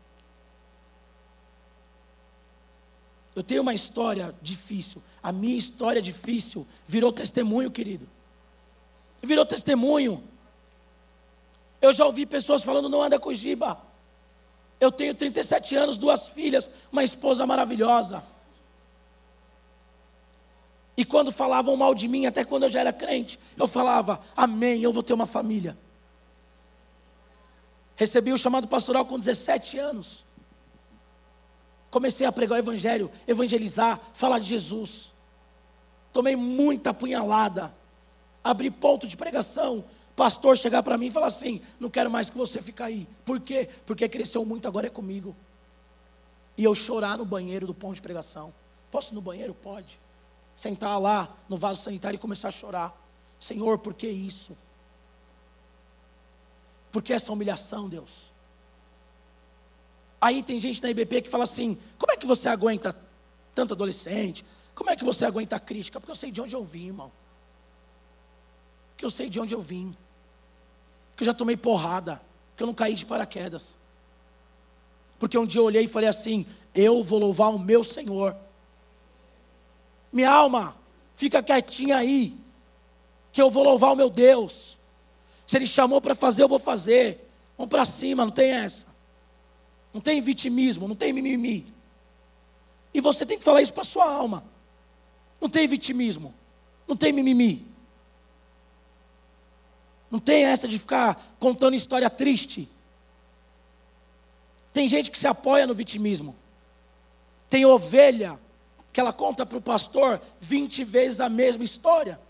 [3.34, 5.02] Eu tenho uma história difícil.
[5.20, 8.08] A minha história difícil virou testemunho, querido.
[9.20, 10.22] Virou testemunho.
[11.84, 13.78] Eu já ouvi pessoas falando, não anda com giba.
[14.80, 18.24] Eu tenho 37 anos, duas filhas, uma esposa maravilhosa.
[20.96, 24.80] E quando falavam mal de mim, até quando eu já era crente, eu falava, amém,
[24.80, 25.76] eu vou ter uma família.
[27.96, 30.24] Recebi o chamado pastoral com 17 anos.
[31.90, 35.12] Comecei a pregar o evangelho, evangelizar, falar de Jesus.
[36.14, 37.74] Tomei muita apunhalada.
[38.42, 39.84] Abri ponto de pregação,
[40.14, 43.08] pastor chegar para mim e falar assim: não quero mais que você fique aí.
[43.24, 43.68] Por quê?
[43.86, 45.34] Porque cresceu muito, agora é comigo.
[46.56, 48.54] E eu chorar no banheiro do ponto de pregação.
[48.90, 49.54] Posso ir no banheiro?
[49.54, 49.98] Pode.
[50.54, 52.96] Sentar lá no vaso sanitário e começar a chorar.
[53.40, 54.56] Senhor, por que isso?
[56.92, 58.10] Por que essa humilhação, Deus?
[60.20, 62.96] Aí tem gente na IBP que fala assim: como é que você aguenta
[63.52, 64.44] tanto adolescente?
[64.74, 66.00] Como é que você aguenta a crítica?
[66.00, 67.12] Porque eu sei de onde eu vim, irmão.
[68.90, 69.96] Porque eu sei de onde eu vim
[71.16, 72.20] que eu já tomei porrada,
[72.56, 73.76] que eu não caí de paraquedas.
[75.18, 78.36] Porque um dia eu olhei e falei assim: eu vou louvar o meu Senhor.
[80.12, 80.76] Minha alma,
[81.14, 82.36] fica quietinha aí.
[83.32, 84.76] que eu vou louvar o meu Deus.
[85.46, 87.28] Se Ele chamou para fazer, eu vou fazer.
[87.56, 88.86] Vamos para cima, não tem essa.
[89.92, 91.66] Não tem vitimismo, não tem mimimi.
[92.92, 94.44] E você tem que falar isso para sua alma.
[95.40, 96.34] Não tem vitimismo,
[96.86, 97.73] não tem mimimi.
[100.14, 102.68] Não tem essa de ficar contando história triste.
[104.72, 106.36] Tem gente que se apoia no vitimismo.
[107.48, 108.38] Tem ovelha
[108.92, 112.20] que ela conta para o pastor 20 vezes a mesma história.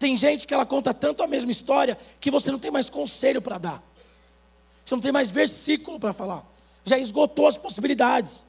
[0.00, 3.40] Tem gente que ela conta tanto a mesma história que você não tem mais conselho
[3.40, 3.80] para dar.
[4.84, 6.44] Você não tem mais versículo para falar.
[6.84, 8.44] Já esgotou as possibilidades.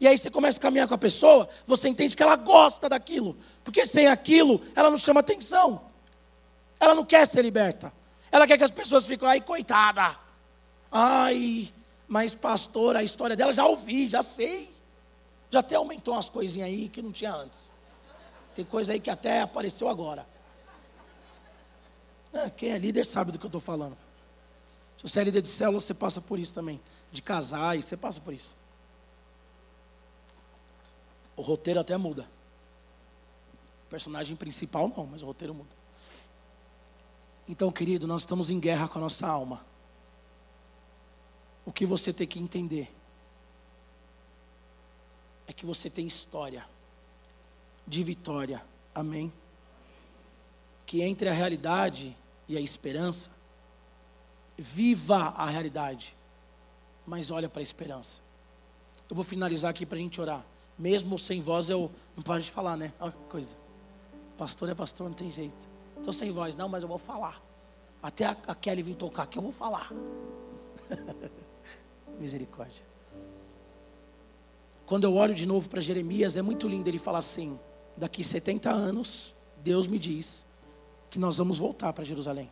[0.00, 3.36] E aí você começa a caminhar com a pessoa, você entende que ela gosta daquilo.
[3.62, 5.86] Porque sem aquilo, ela não chama atenção.
[6.80, 7.92] Ela não quer ser liberta.
[8.30, 10.16] Ela quer que as pessoas fiquem, ai, coitada.
[10.90, 11.72] Ai,
[12.06, 14.74] mas pastor, a história dela já ouvi, já sei.
[15.50, 17.70] Já até aumentou umas coisinhas aí que não tinha antes.
[18.54, 20.26] Tem coisa aí que até apareceu agora.
[22.32, 23.96] É, quem é líder sabe do que eu estou falando.
[24.96, 26.80] Se você é líder de célula, você passa por isso também.
[27.10, 28.50] De casais, você passa por isso.
[31.36, 32.28] O roteiro até muda.
[33.86, 35.77] O personagem principal não, mas o roteiro muda.
[37.48, 39.64] Então, querido, nós estamos em guerra com a nossa alma.
[41.64, 42.94] O que você tem que entender
[45.46, 46.68] é que você tem história
[47.86, 48.62] de vitória.
[48.94, 49.32] Amém?
[50.84, 52.14] Que entre a realidade
[52.46, 53.30] e a esperança,
[54.56, 56.14] viva a realidade,
[57.06, 58.20] mas olha para a esperança.
[59.08, 60.44] Eu vou finalizar aqui para a gente orar.
[60.78, 62.92] Mesmo sem voz, eu não paro de falar, né?
[63.00, 63.56] Olha que coisa.
[64.36, 65.77] Pastor é pastor, não tem jeito.
[65.98, 67.42] Estou sem voz, não, mas eu vou falar.
[68.02, 69.92] Até a, a Kelly vir tocar aqui, eu vou falar.
[72.18, 72.82] Misericórdia.
[74.86, 77.58] Quando eu olho de novo para Jeremias, é muito lindo ele falar assim:
[77.96, 80.46] daqui 70 anos, Deus me diz
[81.10, 82.50] que nós vamos voltar para Jerusalém.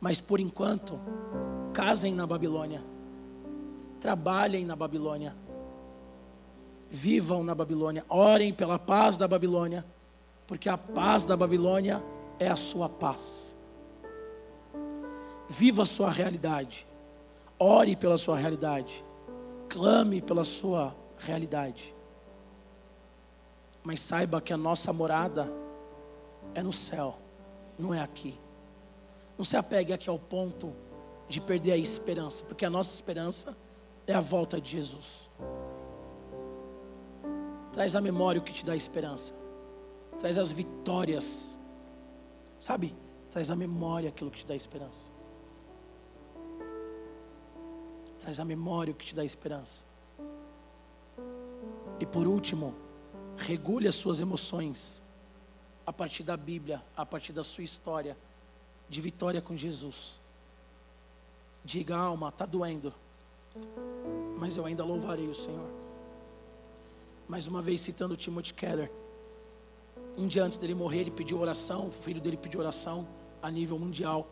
[0.00, 1.00] Mas por enquanto,
[1.72, 2.82] casem na Babilônia,
[4.00, 5.34] trabalhem na Babilônia,
[6.90, 9.84] vivam na Babilônia, orem pela paz da Babilônia,
[10.46, 12.02] porque a paz da Babilônia
[12.38, 13.56] é a sua paz.
[15.48, 16.86] Viva a sua realidade,
[17.58, 19.04] ore pela sua realidade,
[19.68, 21.94] clame pela sua realidade.
[23.82, 25.52] Mas saiba que a nossa morada
[26.54, 27.18] é no céu,
[27.78, 28.38] não é aqui.
[29.36, 30.72] Não se apegue aqui ao ponto
[31.28, 33.56] de perder a esperança, porque a nossa esperança
[34.06, 35.30] é a volta de Jesus.
[37.72, 39.34] Traz à memória o que te dá esperança.
[40.18, 41.58] Traz as vitórias.
[42.62, 42.94] Sabe?
[43.28, 45.10] Traz à memória aquilo que te dá esperança.
[48.20, 49.84] Traz à memória o que te dá esperança.
[51.98, 52.72] E por último,
[53.36, 55.02] regule as suas emoções
[55.84, 58.16] a partir da Bíblia, a partir da sua história
[58.88, 60.20] de vitória com Jesus.
[61.64, 62.94] Diga, alma, está doendo,
[64.38, 65.68] mas eu ainda louvarei o Senhor.
[67.26, 69.01] Mais uma vez citando Timothy Keller.
[70.16, 73.06] Um dia antes dele morrer, ele pediu oração, o filho dele pediu oração
[73.40, 74.26] a nível mundial.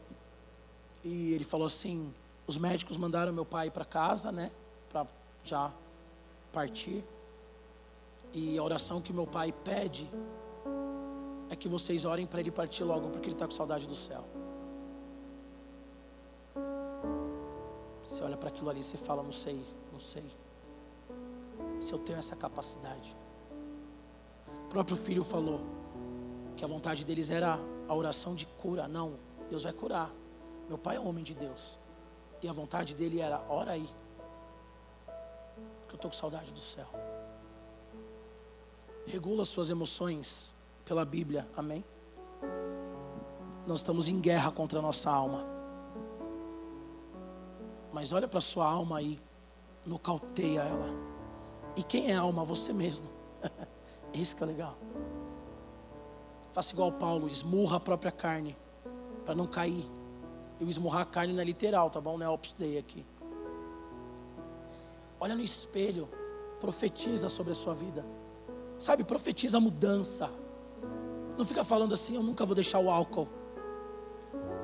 [1.02, 2.12] E ele falou assim:
[2.46, 4.50] os médicos mandaram meu pai para casa, né,
[4.90, 5.06] para
[5.42, 5.72] já
[6.52, 7.04] partir.
[8.32, 10.08] E a oração que meu pai pede
[11.48, 14.24] é que vocês orem para ele partir logo, porque ele está com saudade do céu.
[18.04, 20.24] Você olha para aquilo ali e você fala, não sei, não sei.
[21.80, 23.16] Se eu tenho essa capacidade.
[24.70, 25.60] O próprio filho falou
[26.56, 27.58] que a vontade deles era
[27.88, 28.86] a oração de cura.
[28.86, 29.14] Não,
[29.48, 30.12] Deus vai curar.
[30.68, 31.76] Meu pai é um homem de Deus.
[32.40, 33.90] E a vontade dele era, ora aí.
[35.80, 36.86] Porque eu estou com saudade do céu.
[39.08, 40.54] Regula suas emoções
[40.84, 41.84] pela Bíblia, amém?
[43.66, 45.44] Nós estamos em guerra contra a nossa alma.
[47.92, 49.18] Mas olha para sua alma e
[49.84, 50.90] nocauteia ela.
[51.74, 52.44] E quem é alma?
[52.44, 53.10] Você mesmo.
[54.12, 54.76] Esse que é legal.
[56.52, 58.56] Faça igual Paulo, esmurra a própria carne
[59.24, 59.88] para não cair.
[60.58, 62.18] E o esmurrar a carne não é literal, tá bom?
[62.18, 63.04] Não é opus dei aqui.
[65.18, 66.08] Olha no espelho,
[66.58, 68.04] profetiza sobre a sua vida.
[68.78, 70.30] Sabe, profetiza a mudança.
[71.38, 73.28] Não fica falando assim, eu nunca vou deixar o álcool.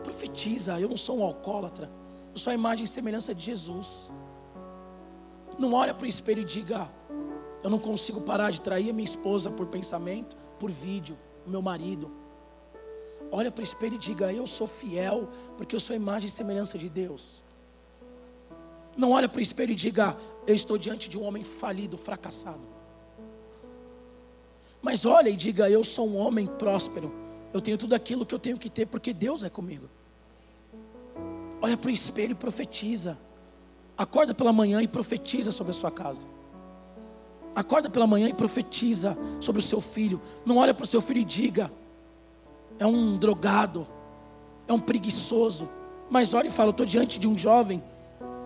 [0.03, 1.90] Profetiza, eu não sou um alcoólatra.
[2.32, 4.11] Eu sou a imagem e semelhança de Jesus.
[5.59, 6.90] Não olha para o espelho e diga,
[7.62, 12.11] eu não consigo parar de trair a minha esposa por pensamento, por vídeo, meu marido.
[13.30, 16.78] Olha para o espelho e diga, eu sou fiel, porque eu sou imagem e semelhança
[16.78, 17.42] de Deus.
[18.96, 22.76] Não olha para o espelho e diga, eu estou diante de um homem falido, fracassado.
[24.86, 27.12] Mas olha e diga: Eu sou um homem próspero,
[27.52, 29.88] Eu tenho tudo aquilo que eu tenho que ter porque Deus é comigo.
[31.61, 33.18] Olha para o espelho e profetiza.
[33.98, 36.28] Acorda pela manhã e profetiza sobre a sua casa.
[37.57, 40.20] Acorda pela manhã e profetiza sobre o seu filho.
[40.44, 41.72] Não olha para o seu filho e diga:
[42.78, 43.86] é um drogado,
[44.68, 45.66] é um preguiçoso.
[46.11, 47.82] Mas olha e fala: estou diante de um jovem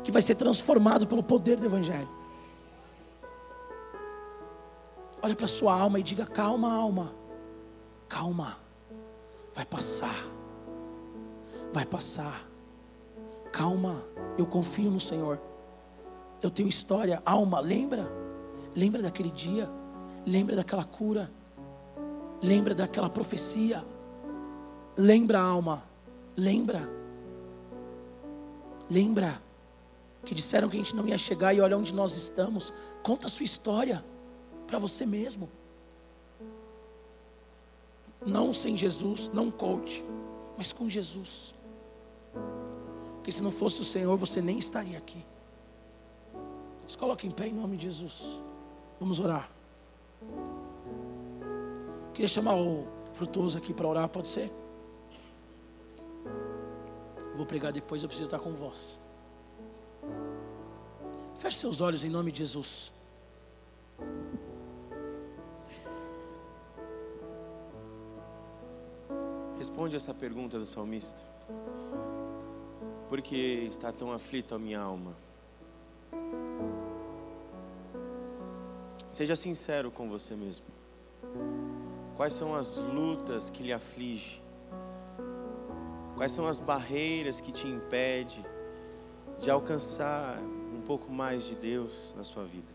[0.04, 2.08] que vai ser transformado pelo poder do Evangelho.
[5.20, 7.12] Olha para a sua alma e diga: calma, alma,
[8.08, 8.58] calma,
[9.52, 10.24] vai passar,
[11.72, 12.48] vai passar.
[13.50, 14.04] Calma,
[14.38, 15.40] eu confio no Senhor.
[16.40, 18.19] Eu tenho história, alma, lembra?
[18.74, 19.68] Lembra daquele dia?
[20.26, 21.30] Lembra daquela cura?
[22.42, 23.84] Lembra daquela profecia?
[24.96, 25.84] Lembra, alma?
[26.36, 26.88] Lembra?
[28.90, 29.40] Lembra
[30.24, 32.72] que disseram que a gente não ia chegar e olha onde nós estamos?
[33.02, 34.04] Conta a sua história
[34.66, 35.48] para você mesmo.
[38.24, 40.04] Não sem Jesus, não coach,
[40.58, 41.54] mas com Jesus.
[43.16, 45.24] Porque se não fosse o Senhor, você nem estaria aqui.
[46.86, 48.22] Se coloque em pé em nome de Jesus.
[49.00, 49.50] Vamos orar.
[52.12, 54.52] Queria chamar o frutuoso aqui para orar, pode ser?
[57.34, 58.98] Vou pregar depois, eu preciso estar com vós.
[61.36, 62.92] Feche seus olhos em nome de Jesus.
[69.56, 71.22] Responde essa pergunta do salmista.
[73.08, 75.16] Por que está tão aflito a minha alma?
[79.10, 80.64] Seja sincero com você mesmo.
[82.16, 84.42] Quais são as lutas que lhe afligem?
[86.16, 88.42] Quais são as barreiras que te impedem
[89.38, 92.72] de alcançar um pouco mais de Deus na sua vida?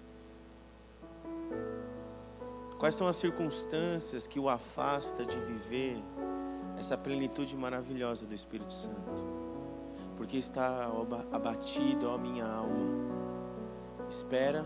[2.78, 5.98] Quais são as circunstâncias que o afasta de viver
[6.78, 9.46] essa plenitude maravilhosa do Espírito Santo?
[10.16, 10.92] porque está
[11.32, 13.06] abatido, ó minha alma.
[14.10, 14.66] Espera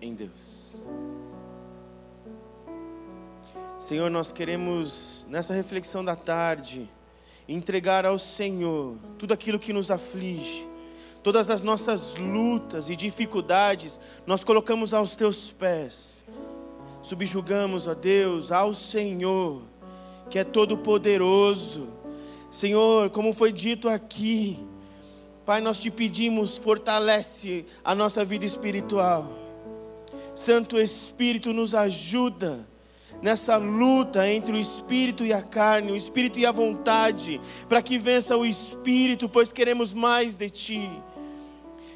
[0.00, 0.76] em Deus.
[3.78, 6.90] Senhor, nós queremos, nessa reflexão da tarde,
[7.48, 10.66] entregar ao Senhor tudo aquilo que nos aflige,
[11.22, 16.24] todas as nossas lutas e dificuldades, nós colocamos aos teus pés.
[17.02, 19.62] Subjugamos, ó Deus, ao Senhor,
[20.28, 21.96] que é todo-poderoso
[22.56, 24.58] Senhor, como foi dito aqui,
[25.44, 29.30] Pai, nós te pedimos, fortalece a nossa vida espiritual.
[30.36, 32.68] Santo Espírito nos ajuda
[33.20, 37.98] nessa luta entre o espírito e a carne, o espírito e a vontade, para que
[37.98, 40.88] vença o espírito, pois queremos mais de ti.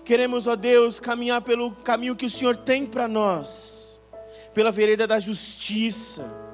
[0.04, 4.00] Queremos, ó Deus, caminhar pelo caminho que o Senhor tem para nós,
[4.52, 6.50] pela vereda da justiça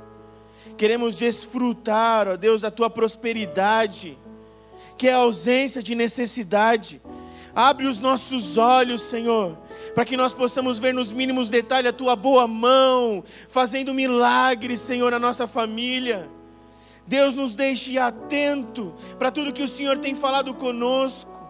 [0.76, 4.18] Queremos desfrutar, ó Deus, da tua prosperidade,
[4.99, 7.01] que é a ausência de necessidade.
[7.55, 9.57] Abre os nossos olhos, Senhor,
[9.97, 15.11] para que nós possamos ver nos mínimos detalhes a tua boa mão, fazendo milagres, Senhor,
[15.11, 16.28] na nossa família.
[17.07, 21.49] Deus nos deixe atento para tudo que o Senhor tem falado conosco,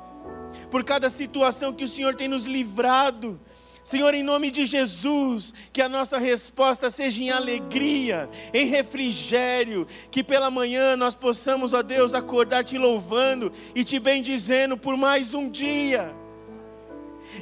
[0.70, 3.40] por cada situação que o Senhor tem nos livrado,
[3.82, 10.22] Senhor, em nome de Jesus, que a nossa resposta seja em alegria, em refrigério, que
[10.22, 15.50] pela manhã nós possamos, ó Deus, acordar te louvando e te bendizendo por mais um
[15.50, 16.14] dia.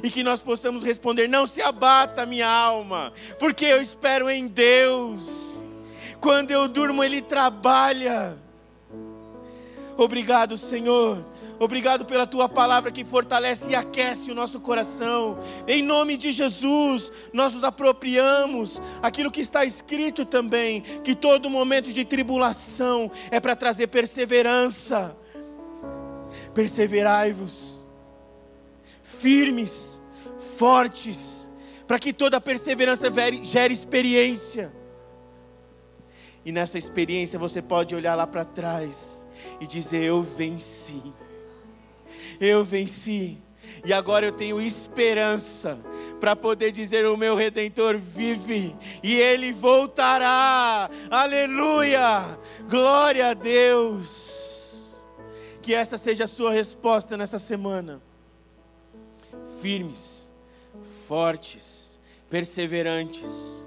[0.03, 5.55] E que nós possamos responder: Não se abata, minha alma, porque eu espero em Deus.
[6.19, 8.37] Quando eu durmo, Ele trabalha.
[9.97, 11.23] Obrigado, Senhor
[11.59, 15.39] Obrigado pela tua palavra que fortalece e aquece o nosso coração.
[15.67, 21.93] Em nome de Jesus, nós nos apropriamos aquilo que está escrito também, que todo momento
[21.93, 25.15] de tribulação é para trazer perseverança.
[26.53, 27.74] Perseverai-vos,
[29.25, 29.99] firmes,
[30.57, 31.49] fortes,
[31.87, 33.07] para que toda perseverança
[33.43, 34.71] gere experiência.
[36.43, 39.25] E nessa experiência você pode olhar lá para trás
[39.59, 41.01] e dizer: Eu venci
[42.39, 43.41] eu venci.
[43.83, 45.79] E agora eu tenho esperança
[46.19, 50.89] para poder dizer: O meu redentor vive e ele voltará.
[51.09, 52.37] Aleluia!
[52.69, 54.33] Glória a Deus.
[55.61, 58.01] Que essa seja a sua resposta nessa semana.
[59.65, 60.31] Firmes,
[61.07, 61.97] fortes,
[62.29, 63.65] perseverantes,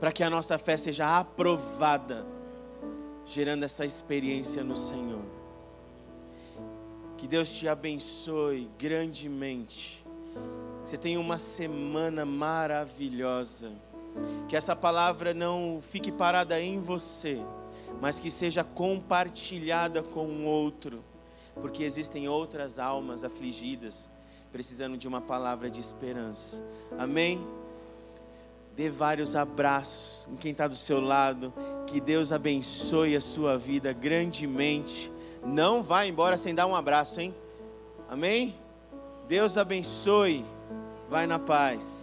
[0.00, 2.26] para que a nossa fé seja aprovada,
[3.26, 5.20] gerando essa experiência no Senhor.
[7.18, 10.02] Que Deus te abençoe grandemente.
[10.82, 13.70] Você tenha uma semana maravilhosa.
[14.48, 17.38] Que essa palavra não fique parada em você,
[18.00, 21.04] mas que seja compartilhada com um outro,
[21.60, 24.08] porque existem outras almas afligidas,
[24.52, 26.62] precisando de uma palavra de esperança.
[26.98, 27.46] Amém?
[28.76, 31.52] Dê vários abraços em quem está do seu lado.
[31.86, 35.10] Que Deus abençoe a sua vida grandemente.
[35.44, 37.34] Não vá embora sem dar um abraço, hein?
[38.08, 38.54] Amém?
[39.26, 40.44] Deus abençoe.
[41.08, 41.97] Vai na paz.